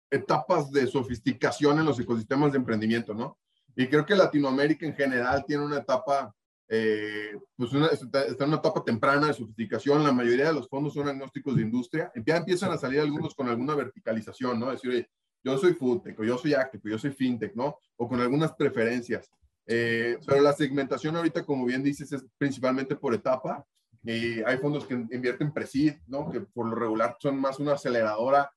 etapas 0.10 0.72
de 0.72 0.88
sofisticación 0.88 1.80
en 1.80 1.86
los 1.86 2.00
ecosistemas 2.00 2.52
de 2.52 2.58
emprendimiento, 2.58 3.14
¿no? 3.14 3.38
Y 3.76 3.88
creo 3.88 4.06
que 4.06 4.16
Latinoamérica 4.16 4.86
en 4.86 4.96
general 4.96 5.46
tiene 5.46 5.66
una 5.66 5.78
etapa, 5.78 6.34
eh, 6.68 7.38
pues 7.56 7.72
una, 7.72 7.88
está 7.88 8.26
en 8.26 8.48
una 8.48 8.58
etapa 8.58 8.84
temprana 8.84 9.28
de 9.28 9.34
sofisticación. 9.34 10.04
La 10.04 10.12
mayoría 10.12 10.48
de 10.48 10.54
los 10.54 10.68
fondos 10.68 10.94
son 10.94 11.08
agnósticos 11.08 11.56
de 11.56 11.62
industria. 11.62 12.12
Ya 12.26 12.38
empiezan 12.38 12.72
a 12.72 12.78
salir 12.78 13.00
algunos 13.00 13.36
con 13.36 13.48
alguna 13.48 13.76
verticalización, 13.76 14.60
¿no? 14.60 14.72
Es 14.72 14.82
decir, 14.82 14.90
oye, 14.90 15.10
yo 15.44 15.58
soy 15.58 15.74
foodtech, 15.74 16.20
o 16.20 16.24
yo 16.24 16.38
soy 16.38 16.54
actech, 16.54 16.86
o 16.86 16.90
yo 16.90 16.98
soy 16.98 17.12
fintech, 17.12 17.56
¿no? 17.56 17.78
O 17.98 18.08
con 18.08 18.20
algunas 18.20 18.54
preferencias. 18.54 19.30
Eh, 19.66 20.18
pero 20.26 20.42
la 20.42 20.54
segmentación 20.54 21.16
ahorita, 21.16 21.46
como 21.46 21.66
bien 21.66 21.84
dices, 21.84 22.12
es 22.12 22.26
principalmente 22.38 22.96
por 22.96 23.14
etapa. 23.14 23.66
Y 24.04 24.42
hay 24.42 24.58
fondos 24.58 24.86
que 24.86 24.94
invierten 24.94 25.52
pre 25.52 25.68
¿no? 26.08 26.32
Que 26.32 26.42
por 26.42 26.68
lo 26.68 26.76
regular 26.76 27.18
son 27.20 27.40
más 27.40 27.60
una 27.60 27.74
aceleradora 27.74 28.52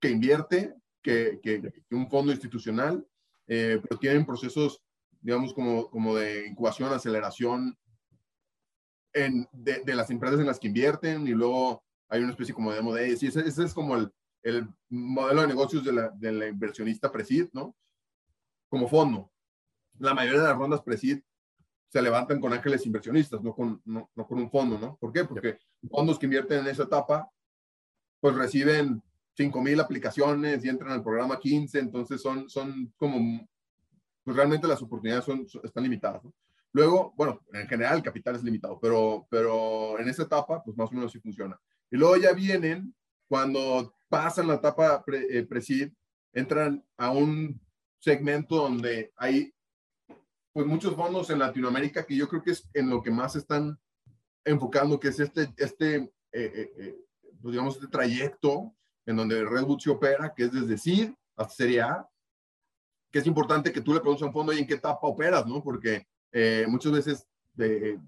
que 0.00 0.10
invierte 0.10 0.74
que, 1.00 1.40
que, 1.42 1.72
un 1.90 2.08
fondo 2.08 2.32
institucional, 2.32 3.06
eh, 3.46 3.80
pero 3.82 3.98
tienen 3.98 4.26
procesos, 4.26 4.82
digamos, 5.20 5.54
como, 5.54 5.90
como 5.90 6.16
de 6.16 6.46
incubación, 6.46 6.92
aceleración 6.92 7.76
en, 9.12 9.48
de, 9.52 9.80
de, 9.84 9.94
las 9.94 10.10
empresas 10.10 10.40
en 10.40 10.46
las 10.46 10.58
que 10.58 10.68
invierten 10.68 11.26
y 11.26 11.30
luego 11.30 11.84
hay 12.08 12.20
una 12.20 12.30
especie 12.30 12.54
como 12.54 12.72
de 12.72 12.82
modelo. 12.82 13.16
Sí, 13.16 13.28
ese, 13.28 13.40
ese, 13.40 13.64
es 13.64 13.74
como 13.74 13.96
el, 13.96 14.12
el, 14.42 14.68
modelo 14.88 15.42
de 15.42 15.48
negocios 15.48 15.84
de 15.84 15.92
la, 15.92 16.10
de 16.10 16.32
la 16.32 16.48
inversionista 16.48 17.10
Presid, 17.10 17.48
¿no? 17.52 17.74
Como 18.68 18.88
fondo. 18.88 19.30
La 19.98 20.14
mayoría 20.14 20.40
de 20.40 20.48
las 20.48 20.56
rondas 20.56 20.82
Presid 20.82 21.20
se 21.88 22.02
levantan 22.02 22.40
con 22.40 22.52
ángeles 22.52 22.86
inversionistas, 22.86 23.42
no 23.42 23.54
con, 23.54 23.82
no, 23.84 24.10
no 24.14 24.26
con 24.26 24.38
un 24.38 24.50
fondo, 24.50 24.78
¿no? 24.78 24.96
¿Por 24.96 25.12
qué? 25.12 25.24
Porque 25.24 25.58
fondos 25.90 26.18
que 26.18 26.26
invierten 26.26 26.60
en 26.60 26.68
esa 26.68 26.84
etapa, 26.84 27.30
pues 28.18 28.34
reciben 28.34 29.02
5000 29.36 29.80
aplicaciones 29.80 30.64
y 30.64 30.68
entran 30.68 30.92
al 30.92 31.02
programa 31.02 31.38
15, 31.38 31.78
entonces 31.78 32.20
son, 32.20 32.48
son 32.48 32.92
como, 32.96 33.46
pues 34.24 34.36
realmente 34.36 34.66
las 34.66 34.80
oportunidades 34.80 35.24
son, 35.24 35.46
están 35.62 35.82
limitadas. 35.82 36.22
Luego, 36.72 37.12
bueno, 37.16 37.40
en 37.52 37.68
general 37.68 37.98
el 37.98 38.02
capital 38.02 38.36
es 38.36 38.42
limitado, 38.42 38.78
pero, 38.80 39.26
pero 39.28 39.98
en 39.98 40.08
esa 40.08 40.22
etapa, 40.22 40.62
pues 40.64 40.76
más 40.76 40.90
o 40.90 40.94
menos 40.94 41.12
sí 41.12 41.20
funciona. 41.20 41.60
Y 41.90 41.96
luego 41.96 42.16
ya 42.16 42.32
vienen, 42.32 42.94
cuando 43.28 43.94
pasan 44.12 44.46
la 44.46 44.56
etapa 44.56 45.02
pre, 45.02 45.26
eh, 45.30 45.92
entran 46.34 46.84
a 46.98 47.10
un 47.10 47.58
segmento 47.98 48.56
donde 48.56 49.10
hay 49.16 49.54
pues 50.52 50.66
muchos 50.66 50.94
fondos 50.94 51.30
en 51.30 51.38
Latinoamérica 51.38 52.04
que 52.04 52.14
yo 52.14 52.28
creo 52.28 52.42
que 52.42 52.50
es 52.50 52.68
en 52.74 52.90
lo 52.90 53.02
que 53.02 53.10
más 53.10 53.36
están 53.36 53.78
enfocando, 54.44 55.00
que 55.00 55.08
es 55.08 55.18
este, 55.18 55.48
este 55.56 55.96
eh, 55.96 56.10
eh, 56.32 56.72
eh 56.76 56.98
pues 57.40 57.52
digamos, 57.52 57.76
este 57.76 57.88
trayecto 57.88 58.74
en 59.06 59.16
donde 59.16 59.44
Redwood 59.44 59.80
se 59.80 59.90
opera, 59.90 60.32
que 60.36 60.44
es 60.44 60.52
desde 60.52 60.76
SID 60.76 61.12
hasta 61.36 61.54
Serie 61.54 61.80
A, 61.80 62.06
que 63.10 63.18
es 63.18 63.26
importante 63.26 63.72
que 63.72 63.80
tú 63.80 63.94
le 63.94 64.00
preguntes 64.00 64.22
a 64.22 64.26
un 64.26 64.32
fondo 64.32 64.52
y 64.52 64.58
en 64.58 64.66
qué 64.66 64.74
etapa 64.74 65.06
operas, 65.06 65.46
¿no? 65.46 65.62
Porque 65.62 66.06
eh, 66.30 66.66
muchas 66.68 66.92
veces, 66.92 67.26
de, 67.54 67.98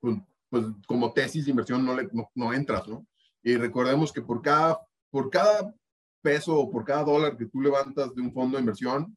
pues, 0.00 0.18
pues, 0.50 0.66
como 0.86 1.12
tesis 1.12 1.44
de 1.44 1.52
inversión 1.52 1.84
no, 1.84 1.96
le, 1.96 2.08
no, 2.34 2.52
entras, 2.52 2.86
¿no? 2.88 3.06
Y 3.42 3.56
recordemos 3.56 4.12
que 4.12 4.20
por 4.20 4.42
cada, 4.42 4.86
por 5.10 5.30
cada 5.30 5.74
peso 6.22 6.58
o 6.58 6.70
por 6.70 6.84
cada 6.84 7.04
dólar 7.04 7.36
que 7.36 7.46
tú 7.46 7.60
levantas 7.60 8.14
de 8.14 8.22
un 8.22 8.32
fondo 8.32 8.56
de 8.56 8.62
inversión, 8.62 9.16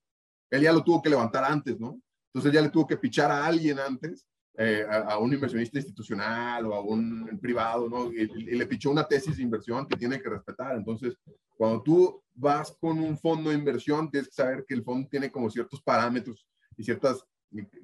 él 0.50 0.62
ya 0.62 0.72
lo 0.72 0.84
tuvo 0.84 1.02
que 1.02 1.10
levantar 1.10 1.44
antes, 1.44 1.80
¿no? 1.80 2.00
Entonces 2.28 2.54
ya 2.54 2.62
le 2.62 2.70
tuvo 2.70 2.88
que 2.88 2.98
pichar 2.98 3.32
a 3.32 3.46
alguien 3.46 3.80
antes 3.80 4.26
eh, 4.58 4.86
a, 4.90 5.18
un 5.18 5.34
inversionista 5.34 5.80
institucional 5.80 6.66
o 6.66 6.76
a 6.76 6.82
un 6.82 7.40
privado, 7.42 7.90
¿no? 7.90 8.12
Y, 8.12 8.28
le 8.28 8.66
pichó 8.66 8.92
una 8.92 9.08
tesis 9.08 9.38
de 9.38 9.44
inversión 9.44 9.88
que 9.88 9.96
tiene 9.96 10.22
que 10.22 10.30
respetar. 10.30 10.76
Entonces, 10.76 11.16
cuando 11.56 11.82
tú 11.82 12.22
vas 12.34 12.76
con 12.80 13.00
un 13.00 13.18
fondo 13.18 13.50
de 13.50 13.56
inversión, 13.56 14.12
tienes 14.12 14.30
que 14.30 14.36
saber 14.36 14.66
que 14.68 14.74
el 14.74 14.84
fondo 14.84 15.08
tiene 15.10 15.32
como 15.32 15.50
ciertos 15.50 15.82
parámetros 15.82 16.46
y 16.76 16.84
ciertos 16.84 17.26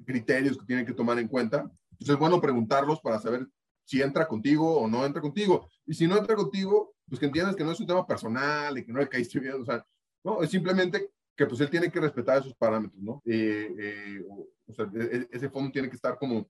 criterios 0.04 0.58
que 0.58 0.66
tienen 0.66 0.84
que 0.84 0.92
tomar 0.92 1.18
en 1.18 1.28
cuenta. 1.28 1.70
Entonces, 1.92 2.14
es 2.14 2.18
bueno 2.18 2.40
preguntarlos 2.40 3.00
para 3.00 3.18
saber 3.18 3.46
si 3.84 4.02
entra 4.02 4.28
contigo 4.28 4.78
o 4.78 4.86
no 4.86 5.06
entra 5.06 5.22
contigo. 5.22 5.70
Y 5.86 5.94
si 5.94 6.06
no 6.06 6.18
entra 6.18 6.36
contigo, 6.36 6.94
pues 7.08 7.18
que 7.18 7.26
entiendas 7.26 7.56
que 7.56 7.64
no 7.64 7.72
es 7.72 7.80
un 7.80 7.86
tema 7.86 8.06
personal 8.06 8.76
y 8.76 8.84
que 8.84 8.92
no 8.92 9.00
le 9.00 9.08
caíste 9.08 9.40
bien, 9.40 9.62
o 9.62 9.64
sea, 9.64 9.84
no, 10.24 10.42
es 10.42 10.50
simplemente 10.50 11.10
que 11.36 11.46
pues 11.46 11.60
él 11.60 11.70
tiene 11.70 11.90
que 11.90 12.00
respetar 12.00 12.38
esos 12.38 12.54
parámetros, 12.54 13.00
¿no? 13.00 13.22
Eh, 13.24 13.74
eh, 13.78 14.24
o 14.66 14.74
sea, 14.74 14.90
e, 14.92 15.16
e, 15.16 15.28
ese 15.30 15.48
fondo 15.48 15.70
tiene 15.70 15.88
que 15.88 15.94
estar 15.94 16.18
como 16.18 16.48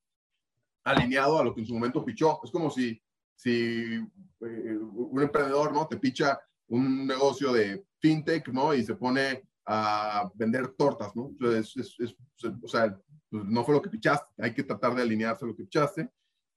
alineado 0.83 1.39
a 1.39 1.45
lo 1.45 1.55
que 1.55 1.61
en 1.61 1.67
su 1.67 1.75
momento 1.75 2.05
pichó. 2.05 2.41
Es 2.43 2.51
como 2.51 2.71
si, 2.71 3.01
si 3.35 3.97
eh, 4.41 4.79
un 4.81 5.23
emprendedor, 5.23 5.73
¿no? 5.73 5.87
Te 5.87 5.99
picha 5.99 6.41
un 6.69 7.07
negocio 7.07 7.53
de 7.53 7.85
fintech, 7.99 8.49
¿no? 8.49 8.73
Y 8.73 8.83
se 8.83 8.95
pone 8.95 9.43
a 9.67 10.31
vender 10.35 10.69
tortas, 10.69 11.15
¿no? 11.15 11.29
Entonces, 11.29 11.99
es, 12.01 12.17
o 12.63 12.69
sea, 12.69 12.99
pues, 13.29 13.45
no 13.45 13.65
fue 13.65 13.75
lo 13.75 13.83
que 13.83 13.91
pichaste, 13.91 14.27
hay 14.39 14.55
que 14.55 14.65
tratar 14.65 14.95
de 14.95 15.03
alinearse 15.03 15.45
a 15.45 15.49
lo 15.49 15.55
que 15.55 15.65
pichaste. 15.65 16.09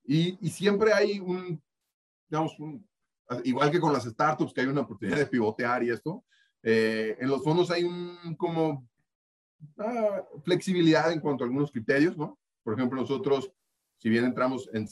Y, 0.05 0.37
y 0.39 0.49
siempre 0.49 0.93
hay 0.93 1.19
un, 1.19 1.61
digamos, 2.29 2.55
igual 3.43 3.71
que 3.71 3.79
con 3.79 3.93
las 3.93 4.03
startups, 4.03 4.53
que 4.53 4.61
hay 4.61 4.67
una 4.67 4.81
oportunidad 4.81 5.17
de 5.17 5.25
pivotear 5.25 5.83
y 5.83 5.89
esto, 5.89 6.23
eh, 6.63 7.17
en 7.19 7.29
los 7.29 7.43
fondos 7.43 7.71
hay 7.71 7.83
un 7.83 8.35
como 8.37 8.87
ah, 9.77 10.23
flexibilidad 10.43 11.11
en 11.11 11.19
cuanto 11.19 11.43
a 11.43 11.47
algunos 11.47 11.71
criterios, 11.71 12.17
¿no? 12.17 12.37
Por 12.63 12.73
ejemplo, 12.73 13.01
nosotros 13.01 13.51
si 14.01 14.09
bien 14.09 14.25
entramos 14.25 14.67
en 14.73 14.87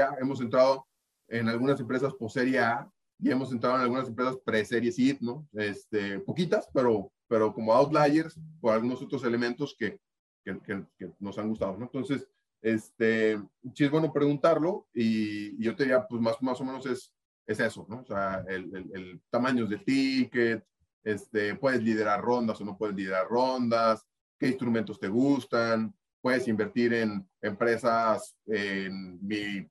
A, 0.00 0.16
hemos 0.18 0.40
entrado 0.40 0.86
en 1.28 1.48
algunas 1.48 1.78
empresas 1.78 2.14
por 2.14 2.30
Serie 2.30 2.58
A 2.58 2.90
y 3.18 3.30
hemos 3.30 3.52
entrado 3.52 3.76
en 3.76 3.82
algunas 3.82 4.08
empresas 4.08 4.38
pre-Serie 4.42 4.90
SID, 4.90 5.20
¿no? 5.20 5.46
Este, 5.52 6.20
poquitas, 6.20 6.66
pero, 6.72 7.12
pero 7.28 7.52
como 7.52 7.74
outliers 7.74 8.40
por 8.58 8.72
algunos 8.72 9.02
otros 9.02 9.24
elementos 9.24 9.76
que, 9.78 10.00
que, 10.42 10.58
que, 10.98 11.10
nos 11.18 11.36
han 11.36 11.50
gustado, 11.50 11.76
¿no? 11.76 11.84
Entonces, 11.84 12.26
este, 12.62 13.38
sí 13.74 13.84
es 13.84 13.90
bueno 13.90 14.10
preguntarlo 14.10 14.86
y, 14.94 15.62
yo 15.62 15.76
te 15.76 15.84
diría, 15.84 16.06
pues 16.08 16.22
más, 16.22 16.40
más 16.40 16.58
o 16.62 16.64
menos 16.64 16.86
es, 16.86 17.12
es 17.46 17.60
eso, 17.60 17.86
¿no? 17.88 18.00
O 18.00 18.06
sea, 18.06 18.44
el, 18.48 18.74
el, 18.74 18.90
el 18.94 19.22
tamaño 19.30 19.66
del 19.66 19.84
ticket, 19.84 20.64
este, 21.02 21.54
puedes 21.56 21.82
liderar 21.82 22.20
rondas 22.20 22.60
o 22.60 22.64
no 22.64 22.76
puedes 22.76 22.94
liderar 22.94 23.26
rondas, 23.28 24.06
qué 24.38 24.48
instrumentos 24.48 24.98
te 24.98 25.08
gustan, 25.08 25.94
puedes 26.20 26.46
invertir 26.48 26.92
en 26.94 27.28
empresas 27.40 28.36
en 28.46 29.18
mi 29.26 29.66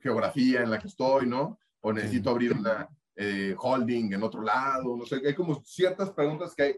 geografía 0.00 0.62
en 0.62 0.70
la 0.70 0.78
que 0.78 0.88
estoy, 0.88 1.26
¿no? 1.26 1.58
O 1.80 1.92
necesito 1.92 2.30
abrir 2.30 2.52
una 2.52 2.88
eh, 3.16 3.54
holding 3.56 4.12
en 4.12 4.22
otro 4.22 4.42
lado, 4.42 4.96
no 4.96 5.06
sé, 5.06 5.20
hay 5.24 5.34
como 5.34 5.62
ciertas 5.64 6.10
preguntas 6.10 6.54
que 6.54 6.62
hay, 6.62 6.76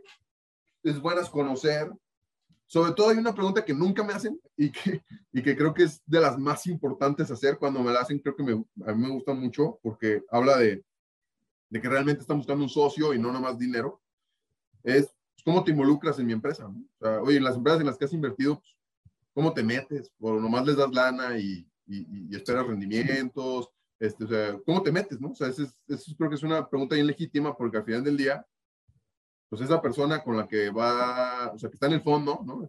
es 0.82 1.00
buenas 1.00 1.30
conocer. 1.30 1.90
Sobre 2.66 2.92
todo 2.92 3.10
hay 3.10 3.18
una 3.18 3.34
pregunta 3.34 3.64
que 3.64 3.72
nunca 3.72 4.02
me 4.02 4.12
hacen 4.12 4.40
y 4.56 4.70
que, 4.70 5.02
y 5.32 5.42
que 5.42 5.56
creo 5.56 5.72
que 5.72 5.84
es 5.84 6.02
de 6.06 6.20
las 6.20 6.38
más 6.38 6.66
importantes 6.66 7.30
hacer 7.30 7.58
cuando 7.58 7.82
me 7.82 7.92
la 7.92 8.00
hacen, 8.00 8.18
creo 8.18 8.34
que 8.34 8.42
me, 8.42 8.52
a 8.84 8.92
mí 8.92 9.02
me 9.02 9.10
gusta 9.10 9.32
mucho 9.34 9.78
porque 9.82 10.24
habla 10.30 10.56
de, 10.56 10.84
de 11.70 11.80
que 11.80 11.88
realmente 11.88 12.22
están 12.22 12.38
buscando 12.38 12.64
un 12.64 12.70
socio 12.70 13.14
y 13.14 13.18
no 13.18 13.28
nada 13.28 13.40
más 13.40 13.58
dinero. 13.58 14.00
Es 14.82 15.14
cómo 15.44 15.62
te 15.62 15.70
involucras 15.70 16.18
en 16.18 16.26
mi 16.26 16.32
empresa. 16.32 16.68
¿no? 16.68 17.22
Oye, 17.22 17.36
en 17.38 17.44
las 17.44 17.56
empresas 17.56 17.80
en 17.80 17.86
las 17.86 17.96
que 17.96 18.04
has 18.04 18.12
invertido, 18.12 18.56
pues, 18.56 18.76
¿cómo 19.32 19.52
te 19.52 19.62
metes? 19.62 20.12
O 20.18 20.40
nomás 20.40 20.66
les 20.66 20.76
das 20.76 20.92
lana 20.92 21.38
y, 21.38 21.68
y, 21.86 22.34
esperas 22.34 22.66
rendimientos. 22.66 23.68
Este, 23.98 24.24
o 24.24 24.28
sea, 24.28 24.58
¿cómo 24.66 24.82
te 24.82 24.92
metes? 24.92 25.20
¿no? 25.20 25.30
O 25.30 25.34
sea, 25.34 25.48
eso, 25.48 25.66
creo 26.18 26.28
que 26.28 26.36
es 26.36 26.42
una 26.42 26.68
pregunta 26.68 26.96
bien 26.96 27.06
legítima 27.06 27.56
porque 27.56 27.78
al 27.78 27.84
final 27.84 28.04
del 28.04 28.16
día, 28.16 28.44
pues 29.48 29.62
esa 29.62 29.80
persona 29.80 30.22
con 30.22 30.36
la 30.36 30.46
que 30.46 30.70
va, 30.70 31.52
o 31.54 31.58
sea, 31.58 31.68
que 31.68 31.74
está 31.74 31.86
en 31.86 31.94
el 31.94 32.02
fondo, 32.02 32.40
¿no? 32.44 32.68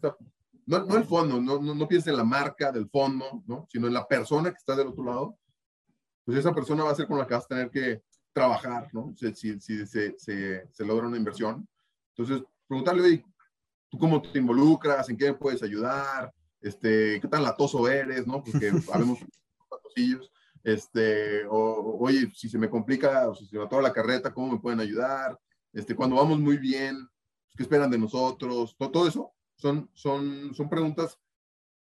no, 0.65 0.85
no 0.85 0.97
el 0.97 1.03
fondo, 1.05 1.41
no, 1.41 1.59
no, 1.59 1.73
no 1.73 1.87
pienses 1.87 2.11
en 2.11 2.17
la 2.17 2.23
marca 2.23 2.71
del 2.71 2.89
fondo, 2.89 3.43
¿no? 3.47 3.67
Sino 3.69 3.87
en 3.87 3.93
la 3.93 4.07
persona 4.07 4.51
que 4.51 4.57
está 4.57 4.75
del 4.75 4.87
otro 4.87 5.03
lado. 5.03 5.37
Pues 6.23 6.37
esa 6.37 6.53
persona 6.53 6.83
va 6.83 6.91
a 6.91 6.95
ser 6.95 7.07
con 7.07 7.17
la 7.17 7.25
que 7.25 7.33
vas 7.33 7.45
a 7.45 7.47
tener 7.47 7.69
que 7.69 8.03
trabajar, 8.33 8.89
¿no? 8.93 9.13
Si, 9.17 9.33
si, 9.33 9.59
si 9.59 9.85
se, 9.87 10.17
se, 10.19 10.67
se, 10.69 10.85
logra 10.85 11.07
una 11.07 11.17
inversión. 11.17 11.67
Entonces, 12.15 12.45
preguntarle, 12.67 13.01
oye, 13.01 13.25
¿tú 13.89 13.97
cómo 13.97 14.21
te 14.21 14.37
involucras? 14.37 15.09
¿En 15.09 15.17
qué 15.17 15.33
puedes 15.33 15.63
ayudar? 15.63 16.33
este, 16.61 17.19
qué 17.21 17.27
tan 17.27 17.43
latoso 17.43 17.87
eres, 17.87 18.25
¿no? 18.25 18.43
Porque 18.43 18.71
hablemos 18.93 19.19
patosillos, 19.69 20.31
este, 20.63 21.45
o, 21.45 21.97
oye, 21.99 22.31
si 22.35 22.49
se 22.49 22.57
me 22.57 22.69
complica, 22.69 23.29
o 23.29 23.35
si 23.35 23.45
se 23.45 23.57
me 23.57 23.67
toda 23.67 23.81
la 23.81 23.93
carreta, 23.93 24.33
¿cómo 24.33 24.53
me 24.53 24.59
pueden 24.59 24.79
ayudar? 24.79 25.37
Este, 25.77 25.95
cuando 25.95 26.15
vamos 26.15 26.39
muy 26.39 26.57
bien, 26.57 27.07
¿qué 27.55 27.61
esperan 27.61 27.91
de 27.91 27.99
nosotros? 27.99 28.75
Todo, 28.79 28.89
todo 28.89 29.07
eso, 29.07 29.31
son, 29.55 29.87
son, 29.93 30.51
son 30.55 30.67
preguntas 30.67 31.19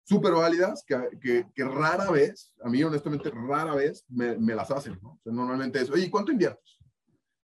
súper 0.03 0.33
válidas 0.33 0.83
que, 0.83 1.45
que, 1.53 1.63
rara 1.63 2.09
vez, 2.09 2.55
a 2.63 2.69
mí 2.69 2.81
honestamente 2.81 3.29
rara 3.29 3.75
vez 3.75 4.03
me, 4.09 4.35
me 4.35 4.55
las 4.55 4.71
hacen, 4.71 4.99
¿no? 4.99 5.19
normalmente 5.25 5.79
es, 5.79 5.91
oye, 5.91 6.09
¿cuánto 6.09 6.31
inviertes? 6.31 6.79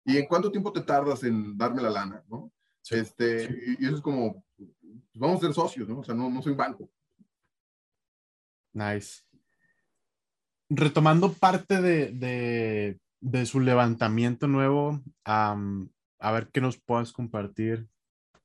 ¿Y 0.04 0.18
en 0.18 0.26
cuánto 0.26 0.52
tiempo 0.52 0.74
te 0.74 0.82
tardas 0.82 1.24
en 1.24 1.56
darme 1.56 1.84
la 1.84 1.92
lana, 1.92 2.24
no? 2.28 2.52
este, 2.90 3.76
Y, 3.80 3.86
eso 3.86 3.98
es 3.98 4.02
como, 4.02 4.44
pues 4.58 4.72
vamos 5.14 5.38
a 5.38 5.46
ser 5.46 5.54
socios, 5.54 5.88
¿no? 5.88 6.00
O 6.00 6.04
sea, 6.04 6.16
no, 6.16 6.32
no 6.32 6.42
soy 6.42 6.54
un 6.54 6.58
banco. 6.58 6.90
Nice. 8.74 9.22
Retomando 10.68 11.32
parte 11.32 11.80
de, 11.80 12.12
de, 12.12 13.00
de 13.22 13.46
su 13.46 13.60
levantamiento 13.60 14.48
nuevo, 14.48 15.00
a 16.20 16.32
ver 16.32 16.50
qué 16.52 16.62
nos 16.62 16.80
puedas 16.80 17.12
compartir, 17.12 17.88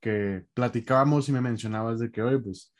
que 0.01 0.45
platicábamos 0.53 1.29
y 1.29 1.31
me 1.31 1.41
mencionabas 1.41 1.99
de 1.99 2.11
que 2.11 2.21
hoy, 2.21 2.41
pues, 2.41 2.73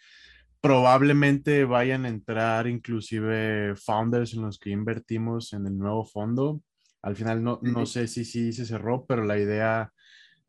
probablemente 0.62 1.64
vayan 1.64 2.06
a 2.06 2.10
entrar 2.10 2.68
inclusive 2.68 3.76
founders 3.76 4.34
en 4.34 4.42
los 4.42 4.58
que 4.58 4.72
invertimos 4.72 5.54
en 5.54 5.68
el 5.68 5.78
nuevo 5.78 6.06
fondo. 6.06 6.62
Al 7.04 7.16
final 7.16 7.44
no, 7.44 7.60
no 7.62 7.86
sé 7.86 8.08
si 8.08 8.26
sí 8.26 8.52
se 8.52 8.66
cerró, 8.66 9.06
pero 9.06 9.24
la 9.26 9.38
idea 9.38 9.92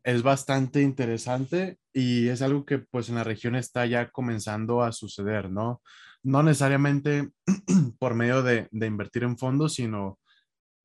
es 0.03 0.23
bastante 0.23 0.81
interesante 0.81 1.77
y 1.93 2.29
es 2.29 2.41
algo 2.41 2.65
que 2.65 2.79
pues 2.79 3.09
en 3.09 3.15
la 3.15 3.23
región 3.23 3.55
está 3.55 3.85
ya 3.85 4.09
comenzando 4.09 4.81
a 4.81 4.91
suceder, 4.91 5.51
¿no? 5.51 5.81
No 6.23 6.41
necesariamente 6.41 7.29
por 7.99 8.15
medio 8.15 8.41
de, 8.41 8.67
de 8.71 8.87
invertir 8.87 9.23
en 9.23 9.37
fondos, 9.37 9.75
sino 9.75 10.17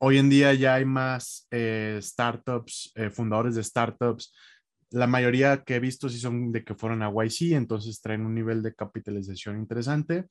hoy 0.05 0.19
en 0.19 0.29
día 0.29 0.53
ya 0.55 0.75
hay 0.75 0.85
más 0.85 1.47
eh, 1.51 1.99
startups, 2.03 2.93
eh, 2.97 3.11
fundadores 3.11 3.55
de 3.55 3.63
startups 3.63 4.33
la 4.93 5.07
mayoría 5.07 5.65
que 5.65 5.77
he 5.77 5.81
visto 5.81 6.09
sí 6.09 6.19
son 6.19 6.53
de 6.53 6.65
que 6.65 6.75
fueron 6.75 7.03
a 7.03 7.11
YC, 7.11 7.53
entonces 7.53 8.01
traen 8.01 8.27
un 8.27 8.35
nivel 8.35 8.63
de 8.63 8.75
capitalización 8.75 9.59
interesante, 9.59 10.27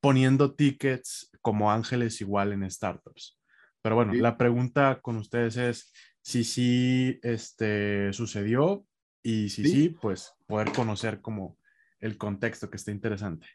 poniendo 0.00 0.54
tickets 0.54 1.30
como 1.40 1.70
ángeles 1.70 2.20
igual 2.20 2.52
en 2.52 2.68
startups. 2.68 3.38
Pero 3.82 3.94
bueno, 3.94 4.12
la 4.14 4.36
pregunta 4.36 5.00
con 5.00 5.16
ustedes 5.16 5.56
es 5.56 5.92
si 6.20 6.44
sí 6.44 7.18
este, 7.22 8.12
sucedió 8.12 8.84
y 9.22 9.48
si 9.48 9.64
sí. 9.64 9.88
pues 9.90 10.34
poder 10.46 10.72
conocer 10.72 11.20
como 11.20 11.56
el 12.00 12.18
contexto 12.18 12.68
que 12.68 12.76
está 12.76 12.90
interesante. 12.90 13.46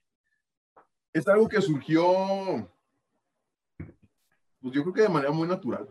Es 1.13 1.27
algo 1.27 1.47
que 1.47 1.61
surgió, 1.61 2.71
pues 4.65 4.73
yo 4.73 4.81
creo 4.81 4.95
que 4.95 5.01
de 5.03 5.09
manera 5.09 5.31
muy 5.31 5.47
natural. 5.47 5.87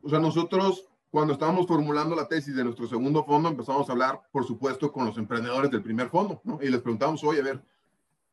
O 0.00 0.08
sea, 0.08 0.18
nosotros 0.18 0.88
cuando 1.10 1.34
estábamos 1.34 1.66
formulando 1.66 2.16
la 2.16 2.26
tesis 2.26 2.56
de 2.56 2.64
nuestro 2.64 2.86
segundo 2.86 3.22
fondo, 3.22 3.50
empezamos 3.50 3.86
a 3.86 3.92
hablar, 3.92 4.22
por 4.32 4.46
supuesto, 4.46 4.90
con 4.90 5.04
los 5.04 5.18
emprendedores 5.18 5.70
del 5.70 5.82
primer 5.82 6.08
fondo, 6.08 6.40
¿no? 6.42 6.58
Y 6.62 6.70
les 6.70 6.80
preguntamos, 6.80 7.22
oye, 7.22 7.40
a 7.40 7.44
ver, 7.44 7.62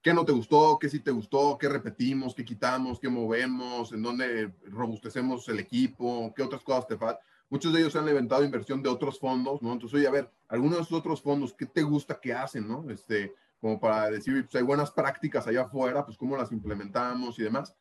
¿qué 0.02 0.14
no 0.14 0.24
te 0.24 0.32
gustó? 0.32 0.80
¿Qué 0.80 0.88
sí 0.88 1.02
te 1.02 1.12
gustó? 1.12 1.58
¿Qué 1.58 1.68
repetimos? 1.68 2.34
¿Qué 2.34 2.46
quitamos? 2.46 3.02
¿Qué 3.02 3.10
movemos? 3.10 3.92
¿En 3.92 4.02
dónde 4.02 4.54
robustecemos 4.68 5.46
el 5.50 5.60
equipo? 5.60 6.34
¿Qué 6.34 6.42
otras 6.42 6.64
cosas 6.64 6.88
te 6.88 6.98
faltan? 6.98 7.22
Muchos 7.50 7.74
de 7.74 7.82
ellos 7.82 7.98
han 7.98 8.06
levantado 8.06 8.46
inversión 8.46 8.82
de 8.82 8.88
otros 8.88 9.20
fondos, 9.20 9.62
¿no? 9.62 9.74
Entonces, 9.74 9.98
oye, 9.98 10.08
a 10.08 10.12
ver, 10.12 10.32
algunos 10.48 10.78
de 10.78 10.84
esos 10.84 10.98
otros 10.98 11.22
fondos, 11.22 11.54
¿qué 11.54 11.66
te 11.66 11.84
gusta 11.84 12.18
que 12.22 12.32
hacen, 12.32 12.66
no? 12.66 12.90
Este, 12.90 13.36
como 13.60 13.78
para 13.78 14.10
decir, 14.10 14.42
pues 14.46 14.56
hay 14.56 14.64
buenas 14.64 14.90
prácticas 14.90 15.46
allá 15.48 15.64
afuera, 15.64 16.06
pues 16.06 16.18
cómo 16.18 16.38
las 16.38 16.54
implementamos 16.54 17.38
y 17.40 17.44
demás. 17.44 17.76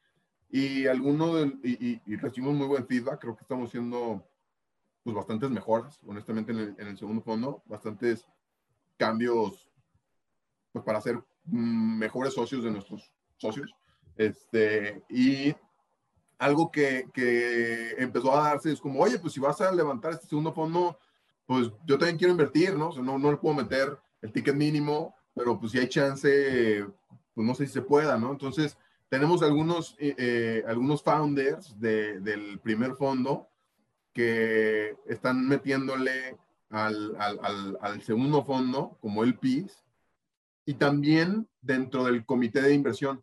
Y 0.51 0.87
algunos, 0.87 1.47
y, 1.63 2.01
y 2.07 2.17
recibimos 2.17 2.55
muy 2.55 2.67
buen 2.67 2.87
feedback, 2.87 3.21
creo 3.21 3.37
que 3.37 3.43
estamos 3.43 3.71
siendo 3.71 4.25
pues 5.05 5.15
bastantes 5.15 5.51
mejoras, 5.51 6.01
honestamente, 6.07 6.53
en 6.53 6.75
el, 6.79 6.99
segundo 6.99 7.23
fondo, 7.23 7.63
bastantes 7.67 8.27
cambios 8.97 9.71
pues 10.73 10.85
para 10.85 11.01
ser 11.01 11.23
mejores 11.45 12.33
socios 12.33 12.65
de 12.65 12.71
nuestros 12.71 13.13
socios. 13.37 13.71
Este, 14.17 15.05
y 15.11 15.55
algo 16.39 16.71
que, 16.71 17.07
que, 17.13 17.91
empezó 17.99 18.35
a 18.35 18.49
darse 18.49 18.73
es 18.73 18.81
como, 18.81 19.01
oye, 19.01 19.19
pues 19.19 19.35
si 19.35 19.41
vas 19.41 19.61
a 19.61 19.71
levantar 19.71 20.13
este 20.13 20.27
segundo 20.27 20.55
fondo, 20.55 20.99
pues 21.45 21.71
yo 21.87 21.99
también 21.99 22.17
quiero 22.17 22.33
invertir, 22.33 22.75
¿no? 22.75 22.89
O 22.89 22.93
sea, 22.93 23.03
no, 23.03 23.19
no 23.19 23.31
le 23.31 23.37
puedo 23.37 23.55
meter 23.55 23.99
el 24.23 24.33
ticket 24.33 24.55
mínimo, 24.55 25.15
pero 25.35 25.61
pues 25.61 25.73
si 25.73 25.79
hay 25.79 25.89
chance, 25.89 26.87
pues 27.35 27.47
no 27.47 27.55
sé 27.55 27.67
si 27.67 27.75
se 27.75 27.83
pueda, 27.83 28.17
¿no? 28.17 28.33
Entonces, 28.33 28.79
tenemos 29.15 29.45
algunos, 29.45 29.95
eh, 30.01 30.13
eh, 30.19 30.65
algunos 30.67 31.01
founders 31.01 31.79
de, 31.79 32.19
del 32.19 32.59
primer 32.59 32.97
fondo 32.97 33.49
que 34.13 34.97
están 35.07 35.47
metiéndole 35.47 36.37
al, 36.69 37.15
al, 37.21 37.79
al, 37.81 38.03
segundo 38.03 38.45
fondo 38.45 38.99
como 39.01 39.23
el 39.23 39.39
PIS 39.39 39.85
y 40.67 40.75
también 40.75 41.49
dentro 41.61 42.03
del 42.03 42.27
comité 42.27 42.61
de 42.61 42.75
inversión. 42.75 43.23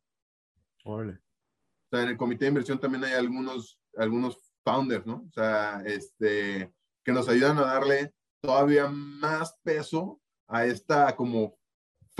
O 1.87 1.89
sea, 1.89 2.03
en 2.03 2.09
el 2.11 2.17
comité 2.17 2.45
de 2.45 2.51
inversión 2.51 2.79
también 2.79 3.03
hay 3.03 3.11
algunos, 3.11 3.77
algunos 3.97 4.53
founders, 4.63 5.05
¿no? 5.05 5.25
O 5.27 5.31
sea, 5.33 5.83
este, 5.85 6.71
que 7.03 7.11
nos 7.11 7.27
ayudan 7.27 7.57
a 7.57 7.63
darle 7.63 8.13
todavía 8.39 8.87
más 8.87 9.59
peso 9.61 10.21
a 10.47 10.65
esta 10.65 11.17
como 11.17 11.57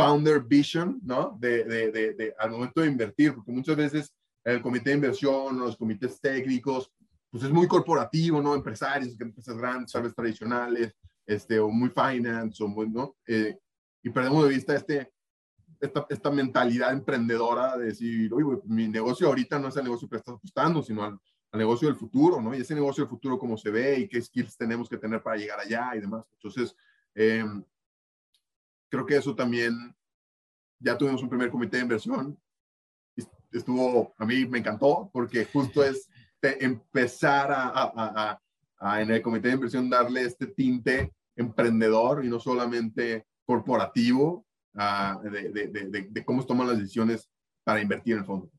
founder 0.04 0.42
vision, 0.42 1.00
¿no? 1.04 1.38
De, 1.40 1.64
de, 1.64 1.92
de, 1.92 2.14
de, 2.14 2.36
al 2.40 2.52
momento 2.52 2.82
de 2.82 2.88
invertir, 2.88 3.34
porque 3.34 3.52
muchas 3.52 3.76
veces 3.76 4.14
el 4.44 4.62
comité 4.62 4.90
de 4.90 4.96
inversión, 4.96 5.60
los 5.60 5.78
comités 5.78 6.20
técnicos, 6.20 6.92
pues 7.30 7.44
es 7.44 7.52
muy 7.52 7.68
corporativo, 7.68 8.42
¿no? 8.42 8.56
Empresarios, 8.56 9.20
empresas 9.20 9.58
grandes, 9.58 9.92
sabes, 9.92 10.14
tradicionales, 10.14 10.94
este, 11.26 11.60
o 11.60 11.70
muy 11.70 11.90
finance, 11.90 12.62
o 12.64 12.68
muy, 12.68 12.90
¿no? 12.90 13.16
Eh, 13.26 13.58
y 14.04 14.10
perdemos 14.10 14.44
de 14.44 14.50
vista 14.50 14.76
este, 14.76 15.12
esta, 15.80 16.06
esta 16.10 16.30
mentalidad 16.32 16.92
emprendedora 16.92 17.78
de 17.78 17.86
decir, 17.86 18.34
oye, 18.34 18.60
mi 18.66 18.88
negocio 18.88 19.28
ahorita 19.28 19.60
no 19.60 19.70
es 19.70 19.78
el 19.78 19.84
negocio 19.84 20.10
que 20.10 20.18
estás 20.18 20.36
apostando, 20.36 20.84
sino 20.84 21.04
al, 21.04 21.20
negocio 21.54 21.90
del 21.90 21.98
futuro, 21.98 22.42
¿no? 22.42 22.56
Y 22.56 22.62
ese 22.62 22.74
negocio 22.74 23.04
del 23.04 23.10
futuro, 23.10 23.38
cómo 23.38 23.58
se 23.58 23.70
ve 23.70 24.00
y 24.00 24.08
qué 24.08 24.22
skills 24.22 24.56
tenemos 24.56 24.88
que 24.88 24.98
tener 24.98 25.22
para 25.22 25.36
llegar 25.36 25.60
allá 25.60 25.92
y 25.96 26.00
demás. 26.00 26.24
Entonces, 26.36 26.74
em, 27.14 27.62
creo 28.92 29.06
que 29.06 29.16
eso 29.16 29.34
también, 29.34 29.96
ya 30.80 30.98
tuvimos 30.98 31.24
un 31.24 31.30
primer 31.30 31.50
comité 31.50 31.78
de 31.78 31.84
inversión, 31.84 32.38
estuvo, 33.52 34.14
a 34.18 34.26
mí 34.26 34.46
me 34.46 34.60
encantó, 34.60 35.10
porque 35.12 35.46
justo 35.46 35.84
es 35.84 36.10
empezar 36.42 37.50
a, 37.52 38.40
en 39.00 39.12
el 39.12 39.22
comité 39.22 39.48
de 39.48 39.56
inversión 39.56 39.90
darle 39.90 40.24
este 40.24 40.48
tinte 40.48 41.14
emprendedor 41.36 42.26
y 42.26 42.30
no 42.30 42.40
solamente 42.40 43.26
corporativo 43.46 44.46
de, 44.74 46.10
de, 46.10 46.26
cómo 46.26 46.46
toman 46.46 46.68
las 46.68 46.80
decisiones 46.80 47.30
para 47.64 47.82
invertir 47.82 48.14
en 48.14 48.20
el 48.20 48.26
fondo. 48.26 48.52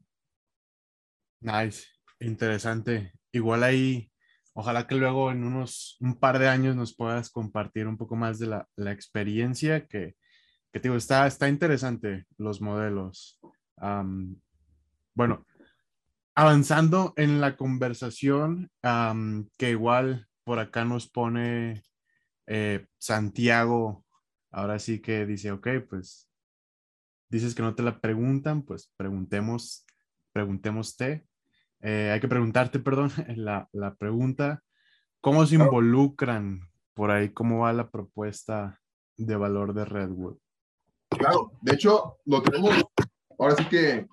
Nice, 1.40 1.88
interesante. 2.21 3.12
Igual 3.33 3.64
ahí, 3.64 4.12
ojalá 4.55 4.87
que 4.87 4.95
luego 4.95 5.33
en 5.33 5.42
unos 5.42 5.97
un 6.01 6.18
par 6.18 6.38
de 6.38 6.49
años 6.49 6.77
nos 6.77 6.95
puedas 6.95 7.31
compartir 7.31 7.88
un 7.88 7.97
poco 7.97 8.14
más 8.14 8.38
de 8.38 8.47
la, 8.47 8.68
la 8.77 8.92
experiencia 8.92 9.88
que, 9.88 10.14
que 10.72 10.80
te 10.80 10.88
digo, 10.88 10.96
está, 10.96 11.26
está 11.26 11.48
interesante 11.48 12.26
los 12.38 12.61
modelos. 12.61 13.38
bueno, 15.14 15.46
avanzando 16.35 17.12
en 17.16 17.40
la 17.40 17.56
conversación, 17.56 18.70
que 19.58 19.70
igual 19.70 20.26
por 20.44 20.58
acá 20.58 20.85
nos 20.85 21.08
pone 21.08 21.82
eh, 22.46 22.87
Santiago, 22.98 24.04
ahora 24.50 24.78
sí 24.78 25.00
que 25.00 25.26
dice, 25.26 25.52
ok, 25.52 25.68
pues 25.88 26.30
dices 27.28 27.54
que 27.54 27.62
no 27.62 27.74
te 27.74 27.82
la 27.82 28.00
preguntan, 28.00 28.62
pues 28.62 28.92
preguntemos, 28.96 29.87
preguntemos 30.32 30.96
Eh, 31.80 32.11
hay 32.12 32.20
que 32.20 32.28
preguntarte, 32.28 32.78
perdón, 32.78 33.11
la, 33.37 33.68
la 33.72 33.94
pregunta, 33.94 34.62
¿cómo 35.20 35.44
se 35.46 35.56
involucran 35.56 36.70
por 36.94 37.11
ahí? 37.11 37.30
¿Cómo 37.30 37.61
va 37.61 37.72
la 37.72 37.90
propuesta 37.90 38.80
de 39.16 39.37
valor 39.37 39.74
de 39.74 39.85
Redwood? 39.85 40.41
Claro, 41.22 41.52
de 41.61 41.74
hecho, 41.74 42.18
lo 42.24 42.42
tenemos, 42.42 42.74
ahora 43.38 43.54
sí 43.54 43.64
que 43.68 44.08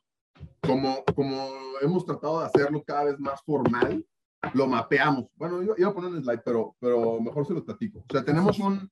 como, 0.62 1.04
como 1.16 1.50
hemos 1.82 2.06
tratado 2.06 2.40
de 2.40 2.46
hacerlo 2.46 2.84
cada 2.84 3.06
vez 3.06 3.20
más 3.20 3.42
formal, 3.42 4.06
lo 4.54 4.68
mapeamos. 4.68 5.26
Bueno, 5.36 5.64
yo 5.64 5.74
iba 5.76 5.90
a 5.90 5.94
poner 5.94 6.12
un 6.12 6.22
slide, 6.22 6.44
pero, 6.46 6.76
pero 6.80 7.20
mejor 7.20 7.48
se 7.48 7.56
lo 7.56 7.66
platico. 7.66 8.06
O 8.08 8.14
sea, 8.14 8.24
tenemos 8.24 8.60
un, 8.60 8.88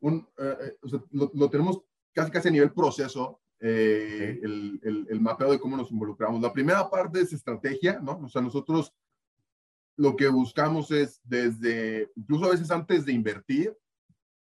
un 0.00 0.26
eh, 0.38 0.56
eh, 0.62 0.76
o 0.80 0.88
sea, 0.88 1.00
lo, 1.10 1.50
tenemos 1.50 1.82
casi 2.14 2.30
casi 2.30 2.48
a 2.48 2.52
nivel 2.52 2.72
proceso, 2.72 3.38
eh, 3.60 4.40
el, 4.42 4.80
el, 4.82 5.06
el, 5.10 5.20
mapeo 5.20 5.50
de 5.50 5.60
cómo 5.60 5.76
nos 5.76 5.90
involucramos. 5.90 6.40
La 6.40 6.54
primera 6.54 6.88
parte 6.88 7.20
es 7.20 7.34
estrategia, 7.34 8.00
¿no? 8.00 8.18
O 8.24 8.28
sea, 8.30 8.40
nosotros 8.40 8.94
lo 9.98 10.16
que 10.16 10.28
buscamos 10.28 10.90
es 10.90 11.20
desde, 11.22 12.10
incluso 12.16 12.46
a 12.46 12.50
veces 12.50 12.70
antes 12.70 13.04
de 13.04 13.12
invertir, 13.12 13.76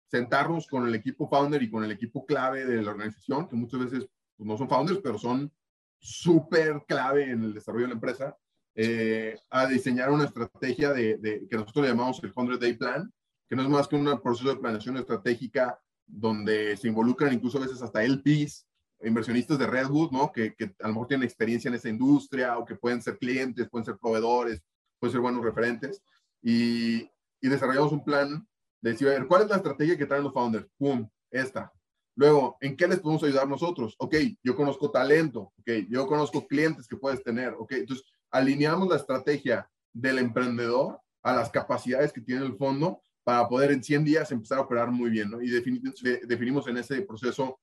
sentarnos 0.07 0.67
con 0.67 0.87
el 0.87 0.95
equipo 0.95 1.27
founder 1.27 1.61
y 1.61 1.69
con 1.69 1.83
el 1.83 1.91
equipo 1.91 2.25
clave 2.25 2.65
de 2.65 2.81
la 2.81 2.91
organización, 2.91 3.47
que 3.47 3.55
muchas 3.55 3.79
veces 3.79 4.09
pues, 4.37 4.47
no 4.47 4.57
son 4.57 4.69
founders, 4.69 4.99
pero 5.03 5.17
son 5.17 5.51
súper 5.99 6.83
clave 6.87 7.31
en 7.31 7.43
el 7.43 7.53
desarrollo 7.53 7.85
de 7.85 7.89
la 7.89 7.95
empresa, 7.95 8.37
eh, 8.75 9.37
a 9.49 9.65
diseñar 9.67 10.11
una 10.11 10.25
estrategia 10.25 10.93
de, 10.93 11.47
que 11.49 11.57
nosotros 11.57 11.87
llamamos 11.87 12.23
el 12.23 12.31
100 12.31 12.59
Day 12.59 12.73
Plan, 12.73 13.11
que 13.49 13.55
no 13.55 13.63
es 13.63 13.69
más 13.69 13.87
que 13.87 13.95
un 13.95 14.21
proceso 14.21 14.49
de 14.49 14.57
planeación 14.57 14.97
estratégica 14.97 15.79
donde 16.05 16.77
se 16.77 16.87
involucran 16.87 17.33
incluso 17.33 17.57
a 17.57 17.61
veces 17.61 17.81
hasta 17.81 18.03
LPs, 18.03 18.67
inversionistas 19.01 19.59
de 19.59 19.67
Redwood, 19.67 20.11
¿no? 20.11 20.31
Que, 20.31 20.53
que, 20.55 20.75
a 20.79 20.87
lo 20.87 20.93
mejor 20.93 21.07
tienen 21.07 21.25
experiencia 21.25 21.69
en 21.69 21.75
esa 21.75 21.89
industria 21.89 22.57
o 22.57 22.65
que 22.65 22.75
pueden 22.75 23.01
ser 23.01 23.17
clientes, 23.17 23.69
pueden 23.69 23.85
ser 23.85 23.97
proveedores, 23.97 24.61
pueden 24.99 25.11
ser 25.11 25.21
buenos 25.21 25.43
referentes. 25.43 26.01
Y, 26.41 27.09
y 27.41 27.49
desarrollamos 27.49 27.91
un 27.91 28.03
plan 28.03 28.47
de 28.81 28.91
decir, 28.91 29.07
a 29.07 29.11
ver, 29.11 29.27
¿cuál 29.27 29.43
es 29.43 29.49
la 29.49 29.57
estrategia 29.57 29.97
que 29.97 30.05
traen 30.05 30.23
los 30.23 30.33
founders? 30.33 30.67
¡Pum! 30.77 31.07
Esta. 31.29 31.71
Luego, 32.15 32.57
¿en 32.61 32.75
qué 32.75 32.87
les 32.87 32.99
podemos 32.99 33.23
ayudar 33.23 33.47
nosotros? 33.47 33.95
Ok, 33.99 34.15
yo 34.43 34.55
conozco 34.55 34.89
talento, 34.89 35.53
ok, 35.59 35.69
yo 35.89 36.07
conozco 36.07 36.47
clientes 36.47 36.87
que 36.87 36.97
puedes 36.97 37.21
tener, 37.23 37.53
ok. 37.53 37.73
Entonces, 37.73 38.05
alineamos 38.31 38.89
la 38.89 38.95
estrategia 38.95 39.69
del 39.93 40.17
emprendedor 40.19 40.99
a 41.21 41.35
las 41.35 41.49
capacidades 41.49 42.11
que 42.11 42.21
tiene 42.21 42.45
el 42.45 42.55
fondo 42.55 43.01
para 43.23 43.47
poder 43.47 43.71
en 43.71 43.83
100 43.83 44.03
días 44.05 44.31
empezar 44.31 44.57
a 44.57 44.61
operar 44.61 44.89
muy 44.89 45.09
bien, 45.09 45.29
¿no? 45.29 45.41
Y 45.41 45.49
definimos 45.49 46.67
en 46.67 46.77
ese 46.77 47.01
proceso 47.01 47.59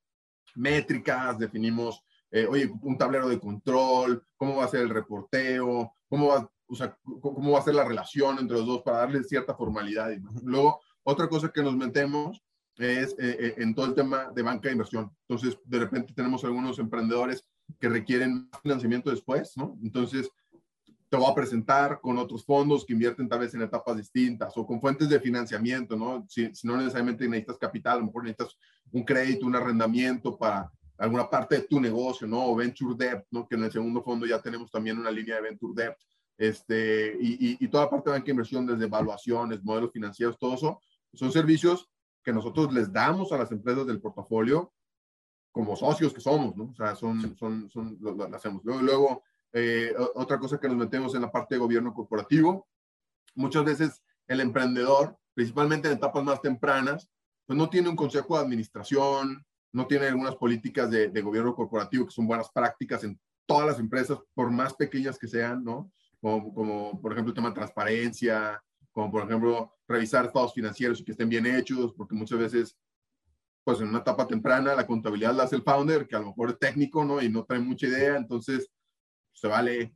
métricas, 0.55 1.39
definimos, 1.39 2.05
eh, 2.31 2.47
oye, 2.47 2.71
un 2.83 2.99
tablero 2.99 3.29
de 3.29 3.41
control, 3.41 4.25
cómo 4.37 4.57
va 4.57 4.67
a 4.67 4.69
ser 4.69 4.83
el 4.83 4.91
reporteo, 4.91 5.95
cómo 6.09 6.29
va, 6.29 6.51
o 6.67 6.75
sea, 6.75 6.97
cómo 7.03 7.53
va 7.53 7.59
a 7.61 7.63
ser 7.63 7.75
la 7.75 7.85
relación 7.85 8.39
entre 8.39 8.59
los 8.59 8.67
dos 8.67 8.83
para 8.83 8.99
darle 8.99 9.25
cierta 9.25 9.55
formalidad. 9.55 10.11
Luego, 10.43 10.81
otra 11.05 11.29
cosa 11.29 11.51
que 11.51 11.63
nos 11.63 11.77
metemos 11.77 12.43
es 12.77 13.13
eh, 13.13 13.37
eh, 13.39 13.55
en 13.59 13.75
todo 13.75 13.87
el 13.87 13.95
tema 13.95 14.31
de 14.35 14.43
banca 14.43 14.69
de 14.69 14.73
inversión. 14.73 15.11
Entonces, 15.29 15.59
de 15.65 15.79
repente 15.79 16.13
tenemos 16.13 16.45
algunos 16.45 16.79
emprendedores 16.79 17.45
que 17.79 17.89
requieren 17.89 18.49
financiamiento 18.63 19.11
después, 19.11 19.53
¿no? 19.57 19.79
Entonces, 19.83 20.29
te 21.09 21.17
voy 21.17 21.31
a 21.31 21.35
presentar 21.35 22.01
con 22.01 22.19
otros 22.19 22.45
fondos 22.45 22.85
que 22.85 22.93
invierten 22.93 23.29
tal 23.29 23.39
vez 23.39 23.55
en 23.55 23.63
etapas 23.63 23.97
distintas 23.97 24.57
o 24.57 24.67
con 24.67 24.81
fuentes 24.81 25.09
de 25.09 25.21
financiamiento, 25.21 25.97
¿no? 25.97 26.27
Si, 26.29 26.51
no 26.65 26.77
necesariamente 26.77 27.29
necesitas 27.29 27.59
capital, 27.59 27.99
a 27.99 28.01
lo 28.01 28.07
mejor 28.07 28.25
necesitas 28.25 28.57
un 28.91 29.05
crédito, 29.05 29.47
un 29.47 29.55
arrendamiento 29.55 30.37
para 30.37 30.71
alguna 30.99 31.31
parte 31.31 31.57
de 31.57 31.63
tu 31.63 31.81
negocio, 31.81 32.27
¿no? 32.27 32.47
O 32.47 32.57
venture 32.57 32.97
debt, 32.97 33.25
¿no? 33.31 33.47
Que 33.47 33.55
en 33.55 33.65
el 33.65 33.73
segundo 33.73 34.03
fondo 34.03 34.27
ya 34.27 34.41
tenemos 34.41 34.71
también 34.71 34.99
una 34.99 35.11
línea 35.11 35.37
de 35.37 35.43
venture 35.43 35.73
debt. 35.77 35.97
Este, 36.37 37.17
y, 37.21 37.65
y, 37.65 37.69
toda 37.69 37.85
la 37.85 37.91
parte 37.91 38.11
de 38.11 38.15
banca 38.15 38.25
de 38.25 38.31
inversión, 38.33 38.67
desde 38.67 38.87
evaluaciones, 38.87 39.63
modelos 39.63 39.93
financieros, 39.93 40.37
todo 40.37 40.55
eso, 40.55 40.81
son 41.15 41.33
servicios 41.33 41.89
que 42.23 42.33
nosotros 42.33 42.73
les 42.73 42.93
damos 42.93 43.33
a 43.33 43.39
las 43.39 43.53
empresas 43.53 43.87
del 43.87 44.01
portafolio 44.01 44.73
como 45.53 45.77
socios 45.77 46.13
que 46.13 46.21
somos, 46.21 46.57
¿no? 46.57 46.65
O 46.65 46.75
sea, 46.75 46.97
son, 46.97 47.37
son, 47.37 47.71
son 47.71 47.97
lo, 48.01 48.13
lo 48.13 48.37
hacemos. 48.37 48.65
Luego, 48.65 48.83
luego 48.83 49.23
eh, 49.57 49.95
otra 50.17 50.37
cosa 50.41 50.59
que 50.59 50.67
nos 50.67 50.77
metemos 50.77 51.15
en 51.15 51.23
la 51.23 51.31
parte 51.31 51.55
de 51.55 51.61
gobierno 51.61 51.95
corporativo. 51.95 52.67
Muchas 53.37 53.65
veces 53.65 54.03
el 54.27 54.41
emprendedor, 54.41 55.17
principalmente 55.33 55.87
en 55.87 55.95
etapas 55.95 56.25
más 56.25 56.43
tempranas, 56.43 57.09
pues 57.47 57.57
no 57.57 57.71
tiene 57.71 57.89
un 57.89 57.95
consejo 57.95 58.37
de 58.37 58.45
administración, 58.45 59.47
no 59.73 59.87
tiene 59.87 60.07
algunas 60.07 60.35
políticas 60.35 60.91
de, 60.91 61.23
gobierno 61.23 61.55
corporativo 61.55 62.07
que 62.07 62.11
son 62.11 62.27
buenas 62.27 62.51
prácticas 62.51 63.05
en 63.05 63.19
todas 63.47 63.67
las 63.67 63.79
empresas, 63.79 64.19
por 64.35 64.51
más 64.51 64.75
pequeñas 64.75 65.19
que 65.19 65.29
sean, 65.29 65.63
¿no? 65.63 65.93
Como, 66.21 66.53
como, 66.53 67.01
por 67.01 67.13
ejemplo 67.13 67.31
el 67.31 67.35
tema 67.35 67.51
de 67.51 67.55
transparencia, 67.55 68.61
como 68.91 69.13
por 69.13 69.25
ejemplo 69.25 69.74
revisar 69.87 70.27
estados 70.27 70.55
financieros 70.55 71.01
y 71.01 71.05
que 71.05 71.13
estén 71.13 71.29
bien 71.29 71.47
hechos, 71.47 71.93
porque 71.95 72.15
muchas 72.15 72.39
veces, 72.39 72.77
pues 73.65 73.81
en 73.81 73.89
una 73.89 73.99
etapa 73.99 74.27
temprana 74.27 74.75
la 74.75 74.87
contabilidad 74.87 75.35
la 75.35 75.45
hace 75.45 75.57
el 75.57 75.63
founder, 75.63 76.07
que 76.07 76.17
a 76.17 76.21
lo 76.21 76.29
mejor 76.29 76.51
es 76.51 76.59
técnico, 76.59 77.05
¿no? 77.05 77.23
Y 77.23 77.29
no 77.29 77.45
trae 77.45 77.61
mucha 77.61 77.87
idea, 77.87 78.17
entonces 78.17 78.71
se 79.33 79.49
vale, 79.49 79.95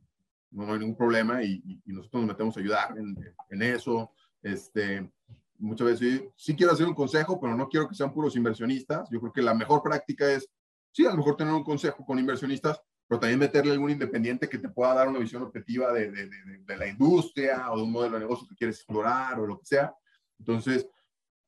no, 0.51 0.71
hay 0.73 0.79
ningún 0.79 0.97
problema 0.97 1.43
y, 1.43 1.81
nosotros 1.85 2.21
nos 2.21 2.31
metemos 2.31 2.55
a 2.55 2.59
ayudar 2.59 2.97
en, 2.97 3.15
en, 3.49 3.61
eso. 3.61 4.11
Este, 4.41 5.09
muchas 5.57 5.87
veces 5.87 6.23
sí, 6.35 6.55
quiero 6.55 6.73
hacer 6.73 6.87
un 6.87 6.93
consejo, 6.93 7.39
pero 7.39 7.55
no 7.55 7.67
quiero 7.67 7.87
que 7.87 7.95
sean 7.95 8.13
puros 8.13 8.35
inversionistas. 8.35 9.09
Yo 9.11 9.19
creo 9.19 9.33
que 9.33 9.41
la 9.41 9.53
mejor 9.53 9.81
práctica 9.81 10.29
es, 10.31 10.49
sí, 10.91 11.05
a 11.05 11.11
lo 11.11 11.17
mejor 11.17 11.35
tener 11.35 11.53
un 11.53 11.63
consejo 11.63 12.05
con 12.05 12.19
inversionistas, 12.19 12.81
pero 13.09 13.19
también 13.19 13.39
meterle 13.39 13.71
algún 13.71 13.89
independiente 13.89 14.47
que 14.47 14.59
te 14.59 14.69
pueda 14.69 14.93
dar 14.93 15.07
una 15.09 15.17
visión 15.17 15.41
objetiva 15.41 15.91
de, 15.91 16.11
de, 16.11 16.29
de, 16.59 16.77
la 16.77 16.87
industria 16.87 17.71
o 17.71 17.77
de 17.77 17.83
un 17.83 17.91
modelo 17.91 18.13
de 18.13 18.19
negocio 18.19 18.47
que 18.47 18.55
quieres 18.55 18.75
explorar 18.77 19.39
o 19.39 19.47
lo 19.47 19.57
que 19.57 19.65
sea. 19.65 19.91
Entonces, 20.37 20.87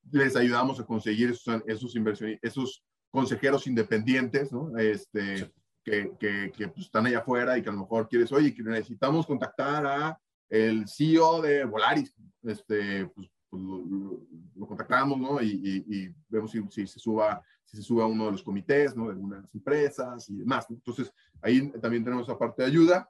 les 0.10 0.36
ayudamos 0.36 0.80
a 0.80 0.86
conseguir 0.86 1.30
esos, 1.30 1.62
esos, 1.68 1.96
esos 2.42 2.84
consejeros 3.12 3.68
independientes, 3.68 4.52
¿no? 4.52 4.76
Este, 4.76 5.52
que, 5.84 6.12
que, 6.20 6.68
pues, 6.68 6.88
están 6.88 7.06
allá 7.06 7.20
afuera 7.20 7.56
y 7.56 7.62
que 7.62 7.70
a 7.70 7.74
lo 7.74 7.82
mejor 7.82 8.10
quieres, 8.10 8.32
oye, 8.32 8.56
que 8.56 8.64
necesitamos 8.64 9.28
contactar 9.28 9.86
a 9.86 10.20
el 10.50 10.88
CEO 10.88 11.44
de 11.44 11.64
Volaris, 11.64 12.12
este, 12.42 13.06
pues, 13.06 13.30
pues 13.52 13.62
lo, 13.62 14.68
contactamos, 14.68 15.20
¿no? 15.20 15.40
Y, 15.44 15.86
y, 15.88 16.12
vemos 16.28 16.50
si, 16.50 16.64
si, 16.72 16.88
se 16.88 16.98
suba, 16.98 17.40
si 17.72 17.78
se 17.78 17.84
suba 17.84 18.04
a 18.04 18.08
uno 18.08 18.26
de 18.26 18.34
los 18.34 18.44
comités, 18.44 18.96
¿no? 18.96 19.06
De 19.06 19.12
algunas 19.12 19.46
empresas 19.54 20.30
y 20.30 20.36
demás. 20.36 20.66
Entonces, 20.70 21.12
ahí 21.42 21.72
también 21.80 22.04
tenemos 22.04 22.28
esa 22.28 22.38
parte 22.38 22.64
de 22.64 22.68
ayuda. 22.68 23.10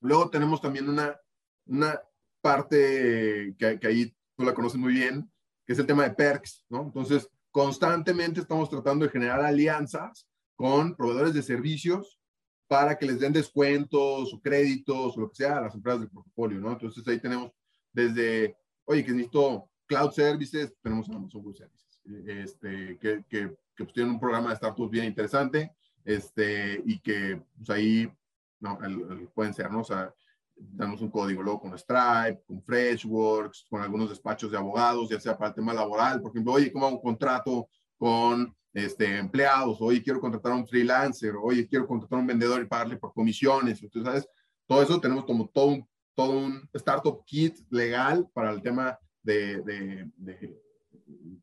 Luego 0.00 0.28
tenemos 0.28 0.60
también 0.60 0.88
una, 0.88 1.18
una 1.66 1.98
parte 2.42 3.54
que, 3.58 3.80
que 3.80 3.86
ahí 3.86 4.14
tú 4.36 4.44
la 4.44 4.54
conoces 4.54 4.78
muy 4.78 4.92
bien, 4.92 5.30
que 5.66 5.72
es 5.72 5.78
el 5.78 5.86
tema 5.86 6.04
de 6.04 6.14
perks, 6.14 6.66
¿no? 6.68 6.82
Entonces, 6.82 7.28
constantemente 7.50 8.40
estamos 8.40 8.68
tratando 8.68 9.06
de 9.06 9.10
generar 9.10 9.40
alianzas 9.40 10.28
con 10.54 10.94
proveedores 10.94 11.32
de 11.32 11.42
servicios 11.42 12.20
para 12.68 12.98
que 12.98 13.06
les 13.06 13.18
den 13.18 13.32
descuentos 13.32 14.34
o 14.34 14.40
créditos 14.40 15.16
o 15.16 15.20
lo 15.20 15.30
que 15.30 15.36
sea 15.36 15.58
a 15.58 15.62
las 15.62 15.74
empresas 15.74 16.00
del 16.00 16.10
portafolio, 16.10 16.60
¿no? 16.60 16.72
Entonces 16.72 17.06
ahí 17.08 17.18
tenemos 17.18 17.52
desde, 17.92 18.56
oye, 18.84 19.04
que 19.04 19.12
necesito 19.12 19.70
cloud 19.86 20.10
services, 20.10 20.74
tenemos 20.82 21.08
Amazon 21.08 21.42
Web 21.44 21.56
Services, 21.56 22.00
este, 22.26 22.98
que, 22.98 23.24
que, 23.28 23.56
que 23.76 23.84
pues 23.84 23.94
tienen 23.94 24.12
un 24.12 24.20
programa 24.20 24.50
de 24.50 24.56
startups 24.56 24.90
bien 24.90 25.04
interesante, 25.04 25.72
este, 26.04 26.82
y 26.84 26.98
que 27.00 27.42
pues 27.56 27.70
ahí 27.70 28.10
no, 28.60 28.78
pueden 29.34 29.54
ser, 29.54 29.70
¿no? 29.70 29.80
O 29.80 29.84
sea, 29.84 30.12
damos 30.56 31.02
un 31.02 31.10
código 31.10 31.42
luego 31.42 31.60
con 31.60 31.78
Stripe, 31.78 32.42
con 32.46 32.62
Freshworks, 32.62 33.66
con 33.68 33.82
algunos 33.82 34.08
despachos 34.08 34.50
de 34.50 34.56
abogados, 34.56 35.10
ya 35.10 35.20
sea 35.20 35.36
para 35.36 35.50
el 35.50 35.54
tema 35.54 35.74
laboral, 35.74 36.20
por 36.22 36.30
ejemplo, 36.30 36.54
oye, 36.54 36.72
¿cómo 36.72 36.86
hago 36.86 36.96
un 36.96 37.02
contrato 37.02 37.68
con 37.98 38.56
este, 38.76 39.16
empleados, 39.16 39.78
oye, 39.80 40.02
quiero 40.02 40.20
contratar 40.20 40.52
a 40.52 40.56
un 40.56 40.66
freelancer, 40.66 41.34
oye, 41.42 41.66
quiero 41.66 41.86
contratar 41.86 42.18
a 42.18 42.20
un 42.20 42.26
vendedor 42.26 42.60
y 42.60 42.66
pagarle 42.66 42.98
por 42.98 43.14
comisiones. 43.14 43.82
Entonces, 43.82 44.06
¿sabes? 44.06 44.28
Todo 44.66 44.82
eso 44.82 45.00
tenemos 45.00 45.24
como 45.24 45.48
todo 45.48 45.66
un, 45.68 45.88
todo 46.14 46.38
un 46.38 46.68
startup 46.74 47.24
kit 47.24 47.56
legal 47.70 48.28
para 48.34 48.50
el 48.50 48.60
tema 48.60 48.98
de, 49.22 49.62
de, 49.62 50.10
de 50.16 50.62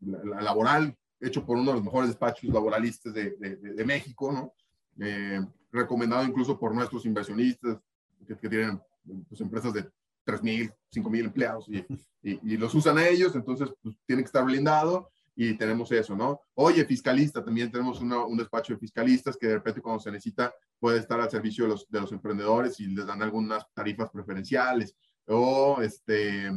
la, 0.02 0.42
laboral, 0.42 0.96
hecho 1.24 1.46
por 1.46 1.58
uno 1.58 1.72
de 1.72 1.78
los 1.78 1.84
mejores 1.84 2.10
despachos 2.10 2.50
laboralistas 2.54 3.14
de, 3.14 3.32
de 3.32 3.86
México, 3.86 4.32
¿no? 4.32 4.54
Eh, 5.00 5.42
recomendado 5.72 6.24
incluso 6.24 6.60
por 6.60 6.74
nuestros 6.74 7.06
inversionistas 7.06 7.80
que, 8.28 8.36
tienen 8.36 8.80
pues, 9.28 9.42
empresas 9.42 9.74
de 9.74 9.84
3.000, 10.26 10.74
5.000 10.94 11.20
empleados 11.26 11.68
y, 11.68 11.78
y, 12.22 12.54
y, 12.54 12.58
los 12.58 12.74
usan 12.76 12.98
a 13.00 13.08
ellos, 13.08 13.36
entonces 13.36 13.70
pues, 13.82 13.96
tiene 14.06 14.22
que 14.22 14.28
estar 14.28 14.46
blindado 14.46 15.10
y 15.36 15.56
tenemos 15.56 15.92
eso, 15.92 16.16
¿no? 16.16 16.42
Oye, 16.54 16.86
fiscalista, 16.86 17.44
también 17.44 17.72
tenemos 17.72 18.00
un 18.00 18.38
despacho 18.38 18.74
de 18.74 18.80
fiscalistas 18.80 19.36
que 19.36 19.48
de 19.48 19.56
repente 19.56 19.82
cuando 19.82 20.00
se 20.00 20.12
necesita 20.12 20.54
puede 20.80 21.00
estar 21.00 21.20
al 21.20 21.32
servicio 21.32 21.64
de 21.66 21.72
los, 21.72 21.90
de 21.90 22.02
los 22.02 22.12
emprendedores 22.12 22.80
y 22.80 22.88
les 22.88 23.08
dan 23.08 23.24
algunas 23.24 23.66
tarifas 23.74 24.10
preferenciales 24.12 24.96
o 25.26 25.82
este, 25.82 26.52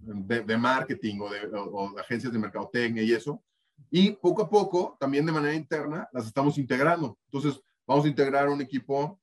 de, 0.00 0.56
marketing 0.56 1.20
o 1.20 1.30
de, 1.30 1.50
o, 1.52 1.98
agencias 1.98 2.32
de 2.32 2.38
mercadotecnia 2.38 3.02
y 3.02 3.12
eso. 3.12 3.42
Y 3.90 4.12
poco 4.12 4.42
a 4.42 4.50
poco, 4.50 4.96
también 5.00 5.26
de 5.26 5.32
manera 5.32 5.54
interna, 5.54 6.08
las 6.12 6.26
estamos 6.26 6.58
integrando. 6.58 7.18
Entonces, 7.26 7.60
vamos 7.86 8.04
a 8.04 8.08
integrar 8.08 8.48
un 8.48 8.60
equipo 8.60 9.20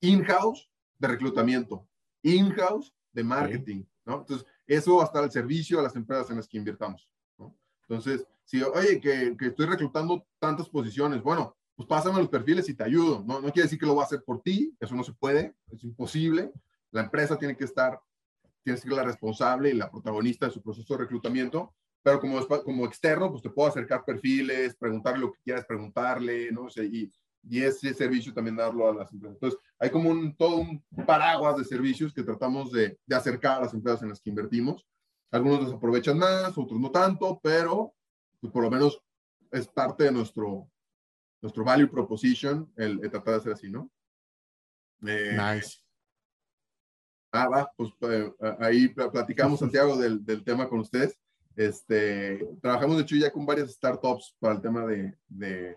in-house 0.00 0.70
de 0.98 1.08
reclutamiento, 1.08 1.86
in-house 2.22 2.94
de 3.12 3.24
marketing, 3.24 3.84
¿no? 4.04 4.18
Entonces, 4.18 4.46
eso 4.66 4.96
va 4.96 5.04
a 5.04 5.06
estar 5.06 5.24
al 5.24 5.30
servicio 5.30 5.78
de 5.78 5.84
las 5.84 5.96
empresas 5.96 6.30
en 6.30 6.36
las 6.36 6.48
que 6.48 6.58
invirtamos. 6.58 7.08
Entonces, 7.88 8.24
si, 8.44 8.62
oye, 8.62 9.00
que, 9.00 9.36
que, 9.36 9.46
estoy 9.46 9.66
reclutando 9.66 10.24
tantas 10.38 10.68
posiciones, 10.68 11.22
bueno, 11.22 11.56
pues 11.74 11.88
pásame 11.88 12.18
los 12.18 12.28
perfiles 12.28 12.68
y 12.68 12.74
te 12.74 12.84
ayudo. 12.84 13.24
No, 13.26 13.40
no 13.40 13.50
quiere 13.52 13.62
decir 13.62 13.78
que 13.78 13.86
lo 13.86 13.94
voy 13.94 14.02
a 14.02 14.04
hacer 14.04 14.22
por 14.22 14.42
ti, 14.42 14.76
eso 14.78 14.94
no 14.94 15.02
se 15.02 15.12
puede, 15.12 15.56
es 15.72 15.82
imposible. 15.82 16.52
La 16.92 17.02
empresa 17.02 17.36
tiene 17.36 17.56
que 17.56 17.64
estar, 17.64 18.00
tiene 18.62 18.76
que 18.76 18.82
ser 18.82 18.92
la 18.92 19.02
responsable 19.02 19.70
y 19.70 19.74
la 19.74 19.90
protagonista 19.90 20.46
de 20.46 20.52
su 20.52 20.62
proceso 20.62 20.94
de 20.94 21.00
reclutamiento, 21.00 21.74
pero 22.02 22.20
como, 22.20 22.46
como 22.64 22.86
externo, 22.86 23.30
pues 23.30 23.42
te 23.42 23.50
puedo 23.50 23.68
acercar 23.68 24.04
perfiles, 24.04 24.76
preguntarle 24.76 25.20
lo 25.20 25.32
que 25.32 25.40
quieras 25.42 25.64
preguntarle, 25.66 26.50
¿no? 26.50 26.70
sé, 26.70 26.84
y, 26.84 27.12
y 27.42 27.62
ese 27.62 27.94
servicio 27.94 28.32
también 28.32 28.56
darlo 28.56 28.88
a 28.88 28.94
las 28.94 29.12
empresas. 29.12 29.36
Entonces, 29.36 29.60
hay 29.78 29.90
como 29.90 30.10
un, 30.10 30.36
todo 30.36 30.56
un 30.56 30.82
paraguas 31.06 31.56
de 31.56 31.64
servicios 31.64 32.12
que 32.12 32.22
tratamos 32.22 32.72
de, 32.72 32.98
de 33.06 33.16
acercar 33.16 33.58
a 33.58 33.64
las 33.64 33.74
empresas 33.74 34.02
en 34.02 34.10
las 34.10 34.20
que 34.20 34.30
invertimos 34.30 34.86
algunos 35.30 35.62
los 35.62 35.72
aprovechan 35.74 36.18
más, 36.18 36.56
otros 36.56 36.80
no 36.80 36.90
tanto, 36.90 37.40
pero 37.42 37.94
pues, 38.40 38.52
por 38.52 38.64
lo 38.64 38.70
menos 38.70 39.00
es 39.50 39.66
parte 39.68 40.04
de 40.04 40.12
nuestro, 40.12 40.68
nuestro 41.40 41.64
value 41.64 41.90
proposition 41.90 42.70
el, 42.76 43.00
tratar 43.10 43.34
de 43.34 43.36
hacer 43.36 43.52
así, 43.52 43.70
¿no? 43.70 43.90
Eh, 45.06 45.36
nice. 45.36 45.78
Ah, 47.32 47.48
va, 47.48 47.72
pues 47.76 47.90
eh, 48.00 48.32
ahí 48.58 48.88
platicamos, 48.88 49.60
Santiago, 49.60 49.96
del, 49.96 50.24
del, 50.24 50.42
tema 50.42 50.68
con 50.68 50.80
ustedes. 50.80 51.16
Este, 51.56 52.48
trabajamos 52.62 52.96
de 52.96 53.02
hecho 53.02 53.16
ya 53.16 53.30
con 53.30 53.44
varias 53.44 53.70
startups 53.70 54.36
para 54.38 54.54
el 54.54 54.62
tema 54.62 54.86
de, 54.86 55.16
de, 55.28 55.76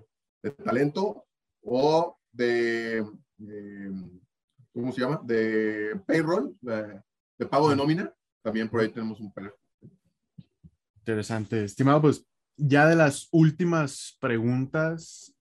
talento 0.64 1.26
o 1.62 2.18
de, 2.32 3.06
¿cómo 4.72 4.92
se 4.92 5.02
llama? 5.02 5.22
De 5.24 6.00
payroll, 6.06 6.56
de, 6.62 7.46
pago 7.50 7.70
de 7.70 7.76
nómina. 7.76 8.14
También 8.42 8.70
por 8.70 8.82
ahí 8.82 8.90
tenemos 8.90 9.20
un. 9.20 9.34
Interesante. 10.98 11.64
Estimado, 11.64 12.02
pues 12.02 12.26
ya 12.58 12.88
de 12.88 12.96
las 12.96 13.28
últimas 13.32 14.18
preguntas, 14.20 15.34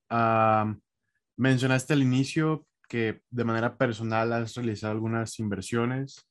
mencionaste 1.37 1.93
al 1.93 2.01
inicio 2.01 2.65
que 2.87 3.21
de 3.29 3.43
manera 3.43 3.77
personal 3.77 4.33
has 4.33 4.55
realizado 4.55 4.93
algunas 4.93 5.39
inversiones. 5.39 6.27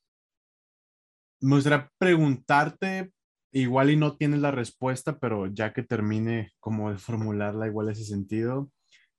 Me 1.41 1.55
gustaría 1.55 1.91
preguntarte, 1.97 3.11
igual 3.53 3.91
y 3.91 3.95
no 3.95 4.17
tienes 4.17 4.41
la 4.41 4.51
respuesta, 4.51 5.19
pero 5.19 5.47
ya 5.47 5.73
que 5.73 5.83
termine 5.83 6.51
como 6.59 6.91
de 6.91 6.97
formularla 6.99 7.67
igual 7.67 7.89
ese 7.89 8.03
sentido, 8.05 8.69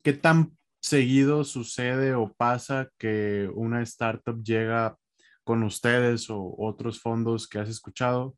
¿qué 0.03 0.13
tan 0.13 0.57
seguido 0.83 1.45
sucede 1.45 2.15
o 2.15 2.35
pasa 2.35 2.91
que 2.99 3.51
una 3.55 3.83
startup 3.83 4.43
llega 4.43 4.99
con 5.45 5.63
ustedes 5.63 6.29
o 6.31 6.55
otros 6.59 7.01
fondos 7.01 7.49
que 7.49 7.59
has 7.59 7.69
escuchado 7.69 8.37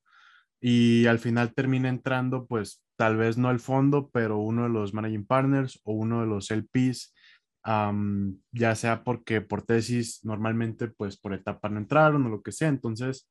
y 0.60 1.06
al 1.06 1.18
final 1.18 1.54
termina 1.54 1.88
entrando 1.88 2.46
pues 2.46 2.84
tal 2.96 3.16
vez 3.16 3.36
no 3.36 3.50
el 3.50 3.60
fondo, 3.60 4.10
pero 4.12 4.38
uno 4.38 4.64
de 4.64 4.68
los 4.70 4.94
managing 4.94 5.26
partners 5.26 5.80
o 5.84 5.92
uno 5.92 6.20
de 6.20 6.26
los 6.26 6.50
LPs, 6.50 7.14
ya 8.52 8.74
sea 8.74 9.04
porque 9.04 9.40
por 9.40 9.62
tesis 9.62 10.20
normalmente 10.24 10.88
pues 10.88 11.18
por 11.18 11.34
etapa 11.34 11.68
no 11.68 11.78
entraron 11.78 12.24
o 12.26 12.28
lo 12.28 12.42
que 12.42 12.52
sea. 12.52 12.68
Entonces, 12.68 13.28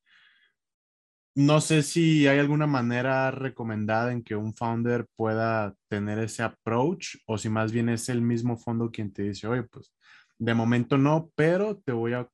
no 1.36 1.60
sé 1.60 1.84
si 1.84 2.28
hay 2.28 2.40
alguna 2.40 2.66
manera 2.66 3.30
recomendada 3.30 4.14
en 4.14 4.24
que 4.24 4.38
un 4.38 4.54
founder 4.54 5.06
pueda 5.18 5.76
tener 5.90 6.18
ese 6.20 6.44
approach 6.44 7.18
o 7.28 7.38
si 7.38 7.50
más 7.50 7.74
bien 7.74 7.90
es 7.90 8.08
el 8.08 8.22
mismo 8.22 8.58
fondo 8.58 8.90
quien 8.90 9.12
te 9.12 9.24
dice, 9.24 9.46
oye, 9.48 9.64
pues 9.64 9.94
de 10.38 10.54
momento 10.54 10.98
no, 10.98 11.30
pero 11.36 11.78
te 11.78 11.92
voy 11.92 12.14
a 12.14 12.30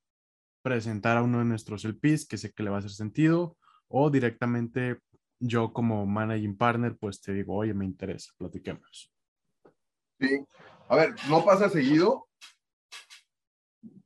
presentar 0.64 1.18
a 1.18 1.24
uno 1.24 1.40
de 1.40 1.46
nuestros 1.46 1.84
LPs 1.84 2.28
que 2.28 2.38
sé 2.38 2.52
que 2.54 2.62
le 2.62 2.70
va 2.70 2.76
a 2.78 2.80
hacer 2.80 2.92
sentido 2.92 3.58
o 3.88 4.12
directamente 4.12 5.00
yo 5.40 5.74
como 5.74 6.06
managing 6.06 6.56
partner, 6.56 6.96
pues 6.96 7.20
te 7.20 7.34
digo, 7.34 7.56
oye, 7.56 7.74
me 7.74 7.86
interesa, 7.86 8.32
platiquemos. 8.38 9.12
Sí, 10.20 10.46
a 10.88 10.96
ver, 10.96 11.16
no 11.28 11.44
pasa 11.44 11.68
seguido, 11.70 12.28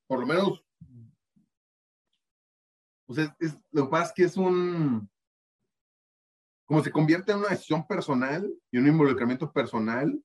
por 0.08 0.22
lo 0.22 0.26
menos, 0.26 0.65
pues 3.06 3.30
es, 3.40 3.58
lo 3.72 3.86
que 3.86 3.90
pasa 3.90 4.08
es 4.08 4.14
que 4.14 4.24
es 4.24 4.38
un, 4.38 5.10
como 6.66 6.84
se 6.84 6.92
convierte 6.92 7.32
en 7.32 7.40
una 7.40 7.50
decisión 7.50 7.86
personal 7.88 8.52
y 8.72 8.78
un 8.78 8.88
involucramiento 8.88 9.52
personal, 9.52 10.20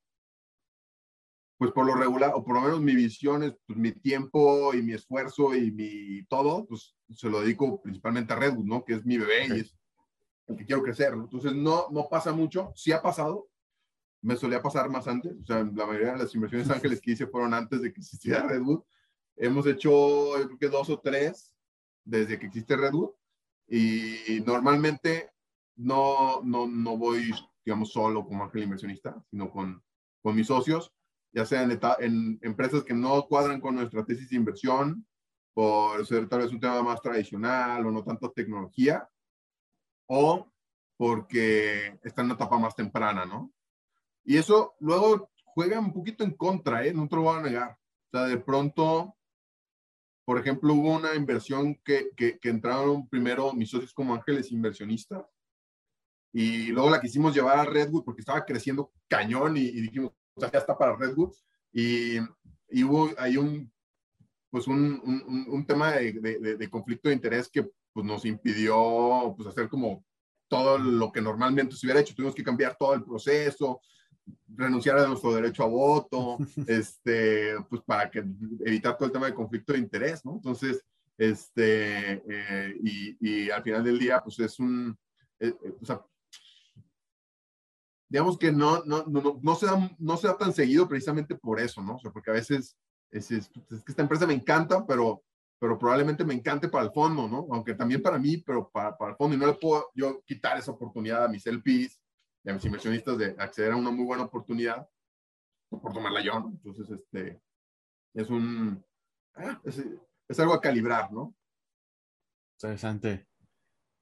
pues 1.59 1.73
por 1.73 1.85
lo 1.85 1.95
regular, 1.95 2.33
o 2.35 2.43
por 2.43 2.55
lo 2.55 2.63
menos 2.63 2.81
mi 2.81 2.95
visión 2.95 3.43
es, 3.43 3.55
pues 3.67 3.79
mi 3.79 3.93
tiempo 3.93 4.73
y 4.73 4.83
mi 4.83 4.95
esfuerzo 4.95 5.55
y 5.55 5.71
mi 5.71 6.25
todo, 6.25 6.67
pues 6.67 6.97
se 7.15 7.29
lo 7.29 7.41
dedico 7.41 7.83
principalmente 7.83 8.33
a 8.33 8.37
Redwood, 8.37 8.65
¿no? 8.65 8.83
Que 8.83 8.95
es 8.95 9.05
mi 9.05 9.19
bebé 9.19 9.47
y 9.49 9.61
es 9.61 9.77
el 10.47 10.57
que 10.57 10.65
quiero 10.65 10.83
crecer, 10.83 11.13
Entonces, 11.13 11.55
no, 11.55 11.89
no 11.91 12.09
pasa 12.09 12.33
mucho. 12.33 12.73
Sí 12.75 12.93
ha 12.93 13.03
pasado. 13.03 13.49
Me 14.23 14.37
solía 14.37 14.63
pasar 14.63 14.89
más 14.91 15.07
antes. 15.07 15.33
O 15.41 15.45
sea, 15.45 15.59
la 15.59 15.87
mayoría 15.87 16.13
de 16.13 16.19
las 16.19 16.35
inversiones 16.35 16.71
ángeles 16.71 17.01
que 17.01 17.13
hice 17.13 17.27
fueron 17.27 17.55
antes 17.55 17.81
de 17.83 17.93
que 17.93 18.01
existiera 18.01 18.47
Redwood. 18.47 18.83
Hemos 19.37 19.67
hecho, 19.67 20.39
yo 20.39 20.47
creo 20.47 20.59
que 20.59 20.69
dos 20.69 20.91
o 20.91 20.99
tres 20.99 21.55
desde 22.11 22.39
que 22.39 22.47
existe 22.47 22.77
Redwood. 22.77 23.11
Y 23.69 24.43
normalmente 24.45 25.31
no, 25.77 26.43
no, 26.43 26.67
no 26.67 26.97
voy, 26.97 27.33
digamos, 27.65 27.93
solo 27.93 28.27
como 28.27 28.45
ángel 28.45 28.65
inversionista, 28.65 29.23
sino 29.31 29.51
con, 29.51 29.83
con 30.23 30.35
mis 30.35 30.49
socios, 30.49 30.93
ya 31.33 31.47
sea 31.47 31.63
en, 31.63 31.79
en 32.01 32.39
empresas 32.43 32.83
que 32.83 32.95
no 32.95 33.27
cuadran 33.27 33.61
con 33.61 33.77
nuestra 33.77 34.05
tesis 34.05 34.29
de 34.31 34.37
inversión, 34.37 35.07
por 35.55 36.05
ser 36.07 36.29
tal 36.29 36.41
vez 36.41 36.53
un 36.53 36.61
tema 36.61 36.83
más 36.83 37.01
tradicional 37.01 37.87
o 37.87 37.91
no 37.91 38.03
tanto 38.03 38.33
tecnología, 38.33 39.09
o 40.07 40.51
porque 40.97 41.99
está 42.03 42.23
en 42.23 42.27
una 42.27 42.35
etapa 42.35 42.59
más 42.59 42.75
temprana, 42.75 43.25
¿no? 43.25 43.53
Y 44.25 44.37
eso 44.37 44.75
luego 44.81 45.31
juega 45.45 45.79
un 45.79 45.93
poquito 45.93 46.25
en 46.25 46.33
contra, 46.33 46.85
¿eh? 46.85 46.93
No 46.93 47.09
te 47.09 47.17
lo 47.17 47.23
voy 47.23 47.39
a 47.39 47.43
negar. 47.43 47.71
O 47.71 48.11
sea, 48.11 48.27
de 48.27 48.37
pronto, 48.39 49.17
por 50.25 50.39
ejemplo, 50.39 50.75
hubo 50.75 50.97
una 50.97 51.15
inversión 51.15 51.75
que, 51.85 52.11
que, 52.17 52.39
entraron 52.43 53.09
primero 53.09 53.53
mis 53.53 53.71
socios 53.71 53.93
como 53.93 54.15
ángeles 54.15 54.53
inversionistas 54.53 55.25
y 56.33 56.67
luego 56.69 56.91
la 56.91 57.01
quisimos 57.01 57.35
llevar 57.35 57.59
a 57.59 57.65
Redwood 57.65 58.05
porque 58.05 58.21
estaba 58.21 58.45
creciendo 58.45 58.93
cañón 59.09 59.57
y, 59.57 59.71
dijimos, 59.71 60.13
o 60.35 60.41
sea, 60.41 60.51
ya 60.51 60.59
está 60.59 60.79
para 60.79 60.97
Redwood. 60.97 61.33
Y, 61.73 62.19
y 62.69 62.85
hubo 62.85 63.11
ahí 63.19 63.37
un, 63.37 63.73
pues 64.51 64.67
un, 64.67 65.01
un, 65.05 65.47
un 65.49 65.67
tema 65.67 65.93
de, 65.93 66.13
de, 66.13 66.57
de, 66.57 66.71
conflicto 66.71 67.09
de 67.09 67.15
interés 67.15 67.49
que 67.49 67.69
pues, 67.93 68.07
nos 68.07 68.25
impidió 68.25 69.35
pues, 69.37 69.49
hacer 69.49 69.69
como 69.69 70.05
todo 70.49 70.79
lo 70.79 71.11
que 71.13 71.21
normalmente 71.21 71.77
se 71.77 71.87
hubiera 71.87 72.01
hecho. 72.01 72.15
Tuvimos 72.15 72.35
que 72.35 72.45
cambiar 72.45 72.77
todo 72.77 72.95
el 72.95 73.05
proceso, 73.05 73.81
renunciar 74.55 74.99
a 74.99 75.07
nuestro 75.07 75.35
derecho 75.35 75.63
a 75.63 75.67
voto, 75.67 76.39
este, 76.67 77.55
pues 77.69 77.83
para 77.83 78.11
que, 78.11 78.25
evitar 78.65 78.97
todo 78.97 79.07
el 79.07 79.13
tema 79.13 79.27
de 79.27 79.35
conflicto 79.35 79.73
de 79.73 79.79
interés, 79.79 80.25
¿no? 80.25 80.35
Entonces, 80.35 80.85
este, 81.17 82.23
eh, 82.29 82.77
y, 82.83 83.17
y, 83.21 83.51
al 83.51 83.63
final 83.63 83.85
del 83.85 83.99
día, 83.99 84.21
pues 84.23 84.39
es 84.41 84.59
un, 84.59 84.97
eh, 85.39 85.55
eh, 85.63 85.75
o 85.81 85.85
sea, 85.85 86.05
digamos 88.09 88.39
que 88.39 88.51
no, 88.51 88.83
no, 88.85 89.05
no, 89.07 89.39
no, 89.43 89.55
se 89.55 89.67
da, 89.67 89.97
no 89.99 90.17
se 90.17 90.27
da 90.27 90.37
tan 90.37 90.53
seguido 90.53 90.89
precisamente 90.89 91.35
por 91.35 91.61
eso, 91.61 91.83
¿no? 91.83 91.97
O 91.97 91.99
sea, 91.99 92.11
porque 92.11 92.31
a 92.31 92.35
veces 92.35 92.77
es, 93.11 93.31
es, 93.31 93.51
es 93.71 93.85
que 93.85 93.93
esta 93.93 94.03
empresa 94.03 94.27
me 94.27 94.35
encanta, 94.35 94.87
pero 94.87 95.23
pero 95.61 95.79
probablemente 95.79 96.25
me 96.25 96.33
encante 96.33 96.71
para 96.71 96.87
el 96.87 96.91
fondo, 96.91 97.29
¿no? 97.29 97.47
Aunque 97.51 97.75
también 97.75 98.01
para 98.01 98.19
mí, 98.19 98.39
pero 98.39 98.71
para, 98.71 98.97
para 98.97 99.11
el 99.11 99.17
fondo. 99.19 99.37
Y 99.37 99.39
no 99.39 99.47
le 99.47 99.53
puedo 99.53 99.91
yo 99.95 100.23
quitar 100.25 100.57
esa 100.57 100.73
oportunidad 100.73 101.23
a 101.23 101.29
mis 101.29 101.47
LPs 101.47 102.01
a 102.47 102.53
mis 102.53 102.65
inversionistas 102.65 103.19
de 103.19 103.37
acceder 103.39 103.73
a 103.73 103.77
una 103.77 103.91
muy 103.91 104.05
buena 104.05 104.25
oportunidad 104.25 104.89
por 105.69 105.93
tomarla 105.93 106.23
yo, 106.23 106.41
¿no? 106.41 106.49
Entonces, 106.51 106.91
este, 106.91 107.41
es 108.15 108.29
un, 108.31 108.85
ah, 109.37 109.61
es 109.65 110.41
algo 110.41 110.55
a 110.55 110.61
calibrar, 110.61 111.13
¿no? 111.13 111.35
Interesante. 112.59 113.27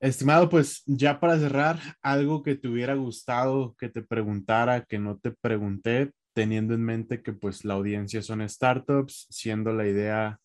Estimado, 0.00 0.48
pues 0.48 0.82
ya 0.86 1.18
para 1.18 1.38
cerrar, 1.38 1.80
algo 2.02 2.42
que 2.42 2.54
te 2.54 2.68
hubiera 2.68 2.94
gustado 2.94 3.74
que 3.76 3.88
te 3.88 4.02
preguntara, 4.02 4.84
que 4.84 4.98
no 4.98 5.18
te 5.18 5.32
pregunté, 5.32 6.12
teniendo 6.34 6.74
en 6.74 6.84
mente 6.84 7.22
que 7.22 7.32
pues 7.32 7.64
la 7.64 7.74
audiencia 7.74 8.22
son 8.22 8.48
startups, 8.48 9.26
siendo 9.28 9.72
la 9.72 9.88
idea 9.88 10.40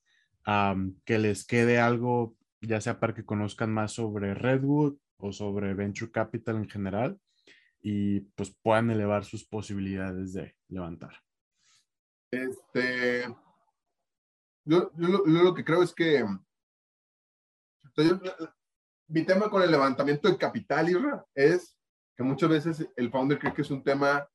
que 1.06 1.20
les 1.20 1.46
quede 1.46 1.80
algo, 1.80 2.36
ya 2.62 2.82
sea 2.82 3.00
para 3.00 3.14
que 3.14 3.26
conozcan 3.26 3.72
más 3.72 3.94
sobre 3.94 4.34
Redwood 4.34 4.98
o 5.18 5.32
sobre 5.32 5.74
Venture 5.76 6.12
Capital 6.12 6.58
en 6.58 6.70
general 6.70 7.20
y 7.84 8.22
pues 8.22 8.56
puedan 8.64 8.90
elevar 8.90 9.26
sus 9.26 9.46
posibilidades 9.46 10.34
de 10.34 10.56
levantar. 10.70 11.14
Este, 12.32 13.28
yo, 14.66 14.90
lo, 14.96 15.54
que 15.54 15.64
creo 15.64 15.84
es 15.84 15.94
que 15.94 16.26
mi 19.08 19.24
tema 19.26 19.50
con 19.50 19.62
el 19.62 19.70
levantamiento 19.70 20.30
de 20.30 20.38
capital, 20.38 20.88
es 21.36 21.78
que 22.16 22.24
muchas 22.24 22.50
veces 22.50 22.88
el 22.96 23.12
founder 23.12 23.38
cree 23.38 23.54
que 23.54 23.62
es 23.62 23.70
un 23.70 23.84
tema 23.84 24.28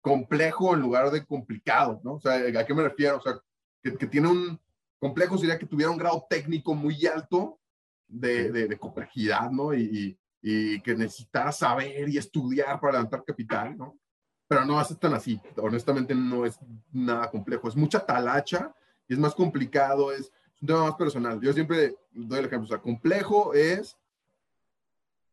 complejo 0.00 0.74
en 0.74 0.80
lugar 0.80 1.10
de 1.10 1.24
complicado, 1.24 2.00
¿no? 2.02 2.14
O 2.14 2.20
sea, 2.20 2.34
¿a 2.34 2.66
qué 2.66 2.74
me 2.74 2.82
refiero? 2.82 3.18
O 3.18 3.20
sea, 3.20 3.38
que 3.82 4.06
tiene 4.06 4.28
un, 4.28 4.60
complejo 4.98 5.38
sería 5.38 5.58
que 5.58 5.66
tuviera 5.66 5.90
un 5.90 5.98
grado 5.98 6.26
técnico 6.28 6.74
muy 6.74 7.06
alto 7.06 7.60
de, 8.08 8.50
de, 8.50 8.78
complejidad, 8.78 9.50
¿no? 9.50 9.74
Y, 9.74 10.18
y, 10.48 10.80
que 10.80 10.94
necesitara 10.94 11.50
saber 11.50 12.08
y 12.08 12.18
estudiar 12.18 12.78
para 12.78 12.92
levantar 12.92 13.24
capital, 13.24 13.76
¿no? 13.76 13.98
Pero 14.46 14.64
no 14.64 14.78
hace 14.78 14.94
tan 14.94 15.12
así. 15.12 15.40
Honestamente, 15.56 16.14
no 16.14 16.46
es 16.46 16.60
nada 16.92 17.28
complejo. 17.28 17.68
Es 17.68 17.74
mucha 17.74 17.98
talacha 17.98 18.72
y 19.08 19.14
es 19.14 19.18
más 19.18 19.34
complicado, 19.34 20.12
es, 20.12 20.30
un 20.60 20.68
tema 20.68 20.84
más 20.84 20.94
personal. 20.94 21.40
Yo 21.40 21.52
siempre 21.52 21.96
doy 22.12 22.38
el 22.38 22.44
ejemplo. 22.46 22.66
O 22.66 22.68
sea, 22.68 22.78
complejo 22.78 23.54
es 23.54 23.98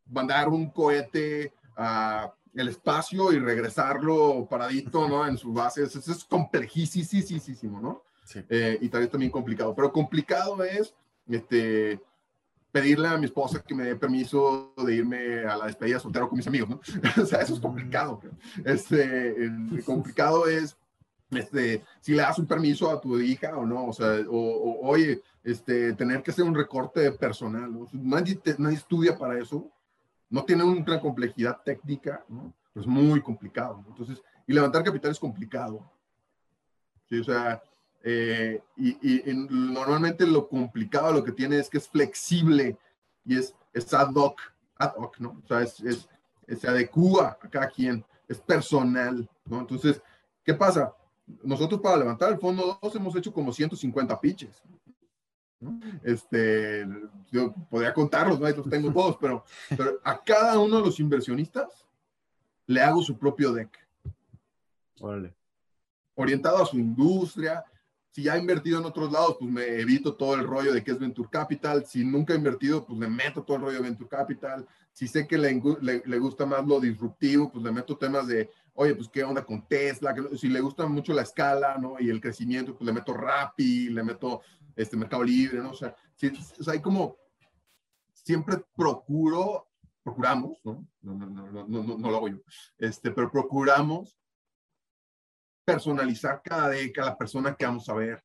mandar 0.08 0.50
un 0.50 0.72
cohete 0.72 1.54
a 1.78 2.34
el 2.56 2.68
espacio 2.68 3.32
y 3.32 3.40
regresarlo 3.40 4.48
paradito, 4.50 5.08
¿no? 5.08 5.28
En 5.28 5.38
sus 5.38 5.54
bases. 5.54 5.96
Eso 5.96 6.12
es 6.12 6.26
complejísimo, 6.26 7.80
¿no? 7.80 8.04
Eh, 8.50 8.80
y 8.82 8.90
tal 8.90 9.08
también 9.10 9.32
complicado. 9.32 9.76
Pero 9.76 9.94
complicado 9.94 10.64
es 10.64 10.96
este, 11.28 12.02
pedirle 12.74 13.08
a 13.08 13.18
mi 13.18 13.26
esposa 13.26 13.62
que 13.62 13.76
me 13.76 13.84
dé 13.84 13.96
permiso 13.96 14.74
de 14.84 14.96
irme 14.96 15.46
a 15.46 15.56
la 15.56 15.68
despedida 15.68 16.00
soltero 16.00 16.28
con 16.28 16.38
mis 16.38 16.48
amigos, 16.48 16.70
¿no? 16.70 16.82
o 17.22 17.26
sea, 17.26 17.42
eso 17.42 17.54
es 17.54 17.60
complicado. 17.60 18.20
Este, 18.66 19.52
complicado 19.86 20.48
es 20.48 20.76
este, 21.30 21.86
si 22.02 22.14
le 22.14 22.24
das 22.24 22.40
un 22.40 22.48
permiso 22.48 22.90
a 22.90 23.00
tu 23.00 23.20
hija 23.20 23.56
o 23.56 23.64
no, 23.64 23.86
o 23.86 23.94
sea, 23.94 24.26
o, 24.28 24.80
oye, 24.88 25.22
este, 25.44 25.94
tener 25.94 26.24
que 26.24 26.32
hacer 26.32 26.46
un 26.46 26.56
recorte 26.56 27.12
personal, 27.12 27.72
¿no? 27.72 27.88
nadie, 27.94 28.42
nadie 28.58 28.78
estudia 28.78 29.16
para 29.18 29.40
eso, 29.40 29.70
no 30.32 30.44
tiene 30.44 30.64
una 30.64 31.00
complejidad 31.00 31.62
técnica, 31.64 32.26
¿no? 32.28 32.52
es 32.74 32.88
muy 32.88 33.22
complicado. 33.22 33.86
Entonces, 33.88 34.20
y 34.48 34.54
levantar 34.54 34.84
capital 34.84 35.12
es 35.12 35.20
complicado. 35.20 35.88
¿sí? 37.08 37.20
O 37.20 37.24
sea, 37.24 37.62
eh, 38.06 38.62
y, 38.76 39.22
normalmente 39.50 40.28
lo 40.28 40.50
complicado 40.50 41.14
lo 41.14 41.24
que 41.24 41.32
tiene 41.32 41.58
es 41.58 41.70
que 41.70 41.78
es 41.78 41.88
flexible 41.88 42.78
y 43.24 43.38
es, 43.38 43.56
es 43.72 43.94
ad 43.94 44.14
hoc, 44.14 44.42
ad 44.76 44.94
hoc, 44.98 45.18
¿no? 45.20 45.42
O 45.42 45.48
sea, 45.48 45.62
es, 45.62 45.80
es, 45.80 46.10
se 46.60 46.68
adecua 46.68 47.38
a 47.42 47.50
cada 47.50 47.70
quien, 47.70 48.06
es 48.28 48.40
personal, 48.42 49.28
¿no? 49.46 49.62
Entonces, 49.62 50.02
¿qué 50.44 50.54
pasa? 50.54 50.94
Nosotros 51.42 51.80
para 51.80 51.98
levantar 51.98 52.34
el 52.34 52.40
fondo 52.40 52.78
2 52.82 52.96
hemos 52.98 53.16
hecho 53.16 53.34
como 53.34 53.54
150 53.54 54.20
pitches. 54.20 54.62
Este, 56.04 56.86
yo 57.32 57.54
podría 57.70 57.94
contarlos, 57.94 58.38
¿no? 58.38 58.50
Los 58.50 58.70
tengo 58.70 58.92
todos, 58.92 59.16
pero, 59.16 59.46
pero 59.70 60.00
a 60.04 60.22
cada 60.22 60.60
uno 60.60 60.78
de 60.78 60.86
los 60.86 61.00
inversionistas 61.00 61.86
le 62.66 62.82
hago 62.82 63.02
su 63.02 63.18
propio 63.18 63.54
deck. 63.54 63.72
Órale. 65.00 65.34
Orientado 66.16 66.62
a 66.62 66.66
su 66.66 66.78
industria, 66.78 67.64
si 68.14 68.22
ya 68.22 68.36
he 68.36 68.40
invertido 68.40 68.78
en 68.80 68.86
otros 68.86 69.12
lados, 69.12 69.38
pues 69.40 69.52
me 69.52 69.66
evito 69.82 70.16
todo 70.16 70.36
el 70.36 70.46
rollo 70.46 70.72
de 70.72 70.84
que 70.84 70.92
es 70.92 71.00
Venture 71.00 71.28
Capital. 71.32 71.84
Si 71.88 72.06
nunca 72.06 72.34
he 72.34 72.38
invertido, 72.38 72.86
pues 72.86 73.00
le 73.00 73.08
meto 73.08 73.42
todo 73.42 73.58
el 73.58 73.64
rollo 73.64 73.78
de 73.78 73.90
Venture 73.90 74.08
Capital. 74.08 74.68
Si 74.92 75.08
sé 75.08 75.28
que 75.28 75.36
le, 75.36 75.60
le, 75.82 76.20
gusta 76.20 76.46
más 76.46 76.64
lo 76.64 76.80
disruptivo, 76.80 77.52
pues 77.52 77.64
le 77.64 77.72
meto 77.72 77.98
temas 77.98 78.28
de, 78.28 78.52
oye, 78.76 78.94
pues 78.94 79.10
qué 79.10 79.24
onda 79.24 79.44
con 79.44 79.68
Tesla. 79.68 80.16
Si 80.38 80.48
le 80.48 80.62
gusta 80.62 80.86
mucho 80.86 81.12
la 81.12 81.24
escala, 81.24 81.76
¿no? 81.80 81.96
Y 82.00 82.12
el 82.12 82.22
crecimiento, 82.22 82.78
pues 82.78 82.86
le 82.86 82.94
meto 82.94 83.16
Rappi, 83.16 83.90
le 83.90 84.04
meto 84.04 84.42
este 84.76 84.96
Mercado 84.96 85.24
Libre, 85.24 85.58
¿no? 85.58 85.72
O 85.72 85.76
sea, 85.76 85.96
o 86.60 86.64
sea 86.64 86.74
hay 86.74 86.82
como, 86.82 87.18
siempre 88.14 88.64
procuro, 88.76 89.70
procuramos, 90.04 90.60
¿no? 90.64 90.88
No, 91.02 91.16
no, 91.16 91.26
no, 91.26 91.52
no, 91.52 91.66
no, 91.68 91.98
no 91.98 92.12
lo 92.12 92.18
hago 92.18 92.28
yo, 92.28 92.38
este, 92.78 93.10
pero 93.10 93.32
procuramos 93.32 94.20
personalizar 95.66 96.42
cada 96.44 96.70
década 96.70 97.08
a 97.08 97.12
la 97.12 97.18
persona 97.18 97.56
que 97.56 97.66
vamos 97.66 97.88
a 97.90 97.94
ver, 97.94 98.24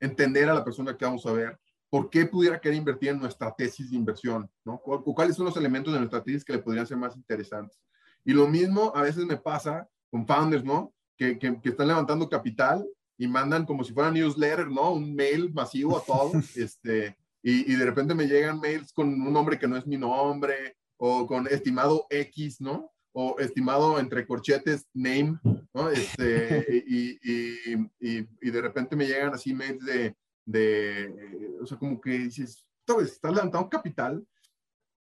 entender 0.00 0.48
a 0.48 0.54
la 0.54 0.64
persona 0.64 0.96
que 0.96 1.04
vamos 1.04 1.24
a 1.26 1.32
ver, 1.32 1.58
por 1.88 2.08
qué 2.08 2.24
pudiera 2.24 2.60
querer 2.60 2.78
invertir 2.78 3.10
en 3.10 3.18
nuestra 3.18 3.54
tesis 3.54 3.90
de 3.90 3.96
inversión, 3.96 4.50
¿no? 4.64 4.78
¿Cuáles 4.78 5.36
son 5.36 5.46
los 5.46 5.56
elementos 5.56 5.92
de 5.92 5.98
nuestra 5.98 6.22
tesis 6.22 6.44
que 6.44 6.54
le 6.54 6.58
podrían 6.58 6.86
ser 6.86 6.96
más 6.96 7.14
interesantes? 7.14 7.78
Y 8.24 8.32
lo 8.32 8.48
mismo 8.48 8.92
a 8.94 9.02
veces 9.02 9.26
me 9.26 9.36
pasa 9.36 9.86
con 10.10 10.26
founders, 10.26 10.64
¿no? 10.64 10.92
Que, 11.16 11.38
que, 11.38 11.60
están 11.62 11.88
levantando 11.88 12.28
capital 12.28 12.86
y 13.18 13.28
mandan 13.28 13.66
como 13.66 13.84
si 13.84 13.92
fuera 13.92 14.10
newsletter, 14.10 14.68
¿no? 14.68 14.92
Un 14.92 15.14
mail 15.14 15.52
masivo 15.52 15.98
a 15.98 16.04
todos, 16.04 16.32
este, 16.56 17.16
y, 17.42 17.72
y 17.72 17.76
de 17.76 17.84
repente 17.84 18.14
me 18.14 18.26
llegan 18.26 18.58
mails 18.58 18.92
con 18.92 19.08
un 19.08 19.32
nombre 19.32 19.58
que 19.58 19.68
no 19.68 19.76
es 19.76 19.86
mi 19.86 19.98
nombre, 19.98 20.76
o 21.04 21.26
con 21.26 21.48
estimado 21.48 22.06
X, 22.10 22.60
¿no? 22.60 22.92
O 23.12 23.38
estimado 23.38 23.98
entre 23.98 24.26
corchetes 24.26 24.86
name, 24.94 25.38
¿no? 25.74 25.90
Este, 25.90 26.84
y, 26.86 27.18
y, 27.22 27.74
y, 28.00 28.28
y, 28.40 28.50
de 28.50 28.60
repente 28.60 28.96
me 28.96 29.06
llegan 29.06 29.34
así 29.34 29.52
mails 29.52 29.84
de, 29.84 30.16
de 30.44 31.58
o 31.60 31.66
sea, 31.66 31.78
como 31.78 32.00
que 32.00 32.10
dices, 32.10 32.66
estás 33.02 33.32
levantando 33.32 33.68
capital, 33.68 34.26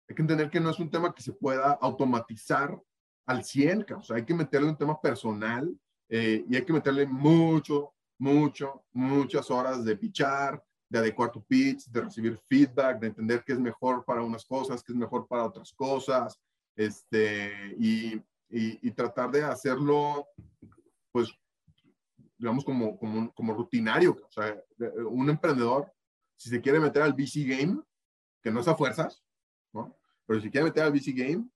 hay 0.09 0.15
que 0.15 0.23
entender 0.23 0.51
que 0.51 0.61
no 0.61 0.71
es 0.71 0.79
un 0.79 0.91
tema 0.91 1.13
que 1.15 1.23
se 1.23 1.33
pueda 1.33 1.73
automatizar 1.81 2.81
al 3.27 3.45
100, 3.45 3.87
o 3.95 4.03
sea, 4.03 4.17
hay 4.17 4.25
que 4.25 4.35
meterle 4.35 4.69
un 4.69 4.79
tema 4.79 5.01
personal 5.01 5.77
eh, 6.09 6.45
y 6.49 6.55
hay 6.55 6.65
que 6.65 6.73
meterle 6.73 7.07
mucho, 7.07 7.93
mucho, 8.19 8.85
muchas 8.93 9.51
horas 9.51 9.85
de 9.85 9.97
pichar, 9.97 10.63
de 10.89 10.99
adecuar 11.01 11.33
tu 11.33 11.43
pitch, 11.45 11.87
de 11.87 12.03
recibir 12.03 12.39
feedback, 12.47 13.01
de 13.01 13.09
entender 13.09 13.43
qué 13.45 13.53
es 13.53 13.59
mejor 13.59 14.05
para 14.05 14.23
unas 14.23 14.45
cosas, 14.45 14.83
qué 14.85 14.93
es 14.93 14.99
mejor 14.99 15.27
para 15.27 15.45
otras 15.45 15.73
cosas, 15.73 16.39
este, 16.77 17.75
y, 17.79 18.23
y, 18.51 18.91
tratar 18.93 19.31
de 19.31 19.43
hacerlo, 19.43 20.29
pues, 21.11 21.33
digamos, 22.39 22.65
como, 22.65 22.99
como, 22.99 23.33
como 23.33 23.55
rutinario. 23.55 24.13
O 24.13 24.31
sea, 24.31 24.63
un 25.09 25.29
emprendedor, 25.31 25.91
si 26.37 26.51
se 26.51 26.61
quiere 26.61 26.79
meter 26.79 27.03
al 27.03 27.15
VC 27.15 27.45
game, 27.45 27.81
que 28.43 28.51
no 28.51 28.61
es 28.61 28.69
a 28.69 28.77
fuerzas, 28.77 29.25
¿no? 29.73 29.97
Pero 30.27 30.41
si 30.41 30.51
quiere 30.51 30.67
meter 30.67 30.85
al 30.85 30.93
VC 30.93 31.13
game, 31.13 31.49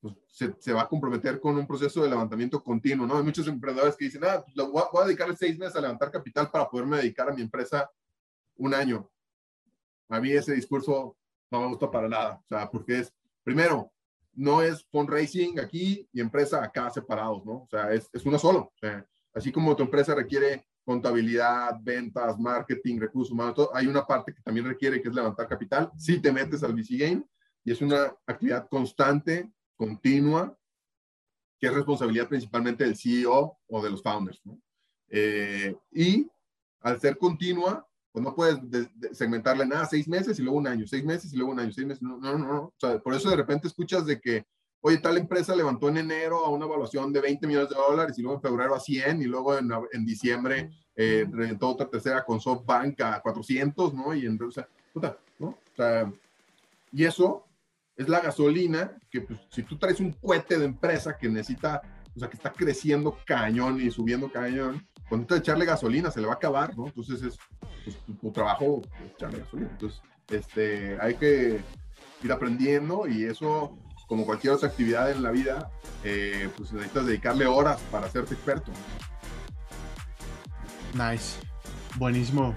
pues 0.00 0.14
se, 0.28 0.54
se, 0.60 0.72
va 0.72 0.82
a 0.82 0.88
comprometer 0.88 1.40
con 1.40 1.56
un 1.56 1.66
proceso 1.66 2.02
de 2.02 2.10
levantamiento 2.10 2.62
continuo, 2.62 3.06
¿no? 3.06 3.16
Hay 3.16 3.24
muchos 3.24 3.48
emprendedores 3.48 3.96
que 3.96 4.04
dicen, 4.04 4.22
ah, 4.24 4.44
pues, 4.44 4.54
voy, 4.68 4.82
a, 4.82 4.88
voy 4.92 5.02
a 5.02 5.06
dedicarle 5.06 5.36
seis 5.36 5.58
meses 5.58 5.74
a 5.74 5.80
levantar 5.80 6.10
capital 6.10 6.50
para 6.50 6.68
poderme 6.68 6.98
dedicar 6.98 7.28
a 7.28 7.34
mi 7.34 7.42
empresa 7.42 7.90
un 8.56 8.74
año. 8.74 9.10
A 10.08 10.20
mí 10.20 10.30
ese 10.30 10.54
discurso 10.54 11.16
no 11.50 11.60
me 11.60 11.66
gusta 11.66 11.90
para 11.90 12.08
nada, 12.08 12.40
o 12.44 12.48
sea, 12.48 12.70
porque 12.70 13.00
es, 13.00 13.12
primero, 13.42 13.92
no 14.38 14.62
es 14.62 14.86
fundraising 14.92 15.58
aquí 15.58 16.08
y 16.12 16.20
empresa 16.20 16.62
acá 16.62 16.88
separados, 16.90 17.44
¿no? 17.44 17.52
O 17.52 17.68
sea, 17.68 17.92
es, 17.92 18.08
es 18.12 18.24
uno 18.24 18.38
solo. 18.38 18.60
O 18.60 18.78
sea, 18.78 19.04
así 19.34 19.50
como 19.50 19.74
tu 19.74 19.82
empresa 19.82 20.14
requiere 20.14 20.64
contabilidad, 20.84 21.76
ventas, 21.82 22.38
marketing, 22.38 23.00
recursos 23.00 23.32
humanos, 23.32 23.68
hay 23.74 23.88
una 23.88 24.06
parte 24.06 24.32
que 24.32 24.40
también 24.40 24.66
requiere 24.66 25.02
que 25.02 25.08
es 25.08 25.14
levantar 25.14 25.48
capital. 25.48 25.90
Si 25.96 26.20
te 26.20 26.32
metes 26.32 26.62
al 26.62 26.72
VC 26.72 26.96
Game 26.96 27.24
y 27.64 27.72
es 27.72 27.82
una 27.82 28.14
actividad 28.26 28.68
constante, 28.68 29.50
continua, 29.76 30.56
que 31.58 31.66
es 31.66 31.74
responsabilidad 31.74 32.28
principalmente 32.28 32.84
del 32.84 32.96
CEO 32.96 33.58
o 33.66 33.82
de 33.82 33.90
los 33.90 34.02
founders, 34.02 34.40
¿no? 34.44 34.60
Eh, 35.08 35.76
y 35.90 36.30
al 36.80 37.00
ser 37.00 37.18
continua, 37.18 37.87
pues 38.18 38.24
no 38.24 38.34
puedes 38.34 38.88
segmentarle 39.12 39.66
nada, 39.66 39.86
seis 39.86 40.08
meses 40.08 40.38
y 40.38 40.42
luego 40.42 40.58
un 40.58 40.66
año, 40.66 40.86
seis 40.86 41.04
meses 41.04 41.32
y 41.32 41.36
luego 41.36 41.52
un 41.52 41.60
año, 41.60 41.72
seis 41.72 41.86
meses, 41.86 42.02
no, 42.02 42.18
no, 42.18 42.38
no, 42.38 42.62
O 42.64 42.74
sea, 42.78 42.98
por 42.98 43.14
eso 43.14 43.30
de 43.30 43.36
repente 43.36 43.68
escuchas 43.68 44.04
de 44.06 44.20
que, 44.20 44.46
oye, 44.80 44.98
tal 44.98 45.16
empresa 45.16 45.54
levantó 45.54 45.88
en 45.88 45.98
enero 45.98 46.44
a 46.44 46.50
una 46.50 46.66
evaluación 46.66 47.12
de 47.12 47.20
20 47.20 47.46
millones 47.46 47.70
de 47.70 47.76
dólares 47.76 48.18
y 48.18 48.22
luego 48.22 48.36
en 48.36 48.42
febrero 48.42 48.74
a 48.74 48.80
100 48.80 49.22
y 49.22 49.26
luego 49.26 49.56
en, 49.56 49.70
en 49.92 50.04
diciembre 50.04 50.70
eh, 50.96 51.26
reventó 51.30 51.68
otra 51.68 51.88
tercera 51.88 52.24
con 52.24 52.40
SoftBank 52.40 53.00
a 53.02 53.20
400, 53.20 53.94
¿no? 53.94 54.14
Y 54.14 54.26
en, 54.26 54.42
o 54.42 54.50
sea, 54.50 54.68
puta, 54.92 55.16
¿no? 55.38 55.48
O 55.48 55.76
sea, 55.76 56.12
y 56.90 57.04
eso 57.04 57.44
es 57.96 58.08
la 58.08 58.20
gasolina 58.20 58.96
que 59.10 59.20
pues, 59.20 59.38
si 59.50 59.62
tú 59.62 59.76
traes 59.76 60.00
un 60.00 60.12
cohete 60.12 60.58
de 60.58 60.64
empresa 60.64 61.16
que 61.16 61.28
necesita, 61.28 61.82
o 62.14 62.18
sea, 62.18 62.28
que 62.28 62.36
está 62.36 62.52
creciendo 62.52 63.16
cañón 63.26 63.80
y 63.80 63.90
subiendo 63.90 64.30
cañón, 64.30 64.86
cuando 65.08 65.26
te 65.26 65.36
echarle 65.36 65.64
gasolina 65.64 66.10
se 66.10 66.20
le 66.20 66.26
va 66.26 66.34
a 66.34 66.36
acabar, 66.36 66.76
¿no? 66.76 66.86
Entonces 66.86 67.22
es 67.22 67.38
pues, 67.84 67.96
tu, 68.20 68.30
trabajo 68.30 68.82
echarle 69.14 69.40
gasolina. 69.40 69.70
Entonces, 69.70 70.02
este, 70.28 70.98
hay 71.00 71.14
que 71.14 71.60
ir 72.22 72.32
aprendiendo 72.32 73.06
y 73.06 73.24
eso, 73.24 73.76
como 74.06 74.26
cualquier 74.26 74.54
otra 74.54 74.68
actividad 74.68 75.10
en 75.10 75.22
la 75.22 75.30
vida, 75.30 75.70
eh, 76.04 76.50
pues 76.56 76.72
necesitas 76.72 77.06
dedicarle 77.06 77.46
horas 77.46 77.80
para 77.90 78.06
hacerte 78.06 78.34
experto. 78.34 78.70
Nice. 80.94 81.38
Buenísimo. 81.96 82.54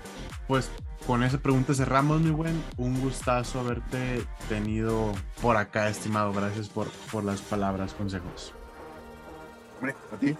Pues 0.47 0.69
con 1.07 1.23
esa 1.23 1.37
pregunta 1.37 1.73
cerramos, 1.73 2.21
mi 2.21 2.31
buen. 2.31 2.61
Un 2.77 2.99
gustazo 2.99 3.59
haberte 3.59 4.25
tenido 4.49 5.13
por 5.41 5.57
acá, 5.57 5.89
estimado. 5.89 6.33
Gracias 6.33 6.69
por, 6.69 6.89
por 7.11 7.23
las 7.23 7.41
palabras, 7.41 7.93
consejos. 7.93 8.53
Hombre, 9.79 9.95
a 10.11 10.17
ti. 10.17 10.35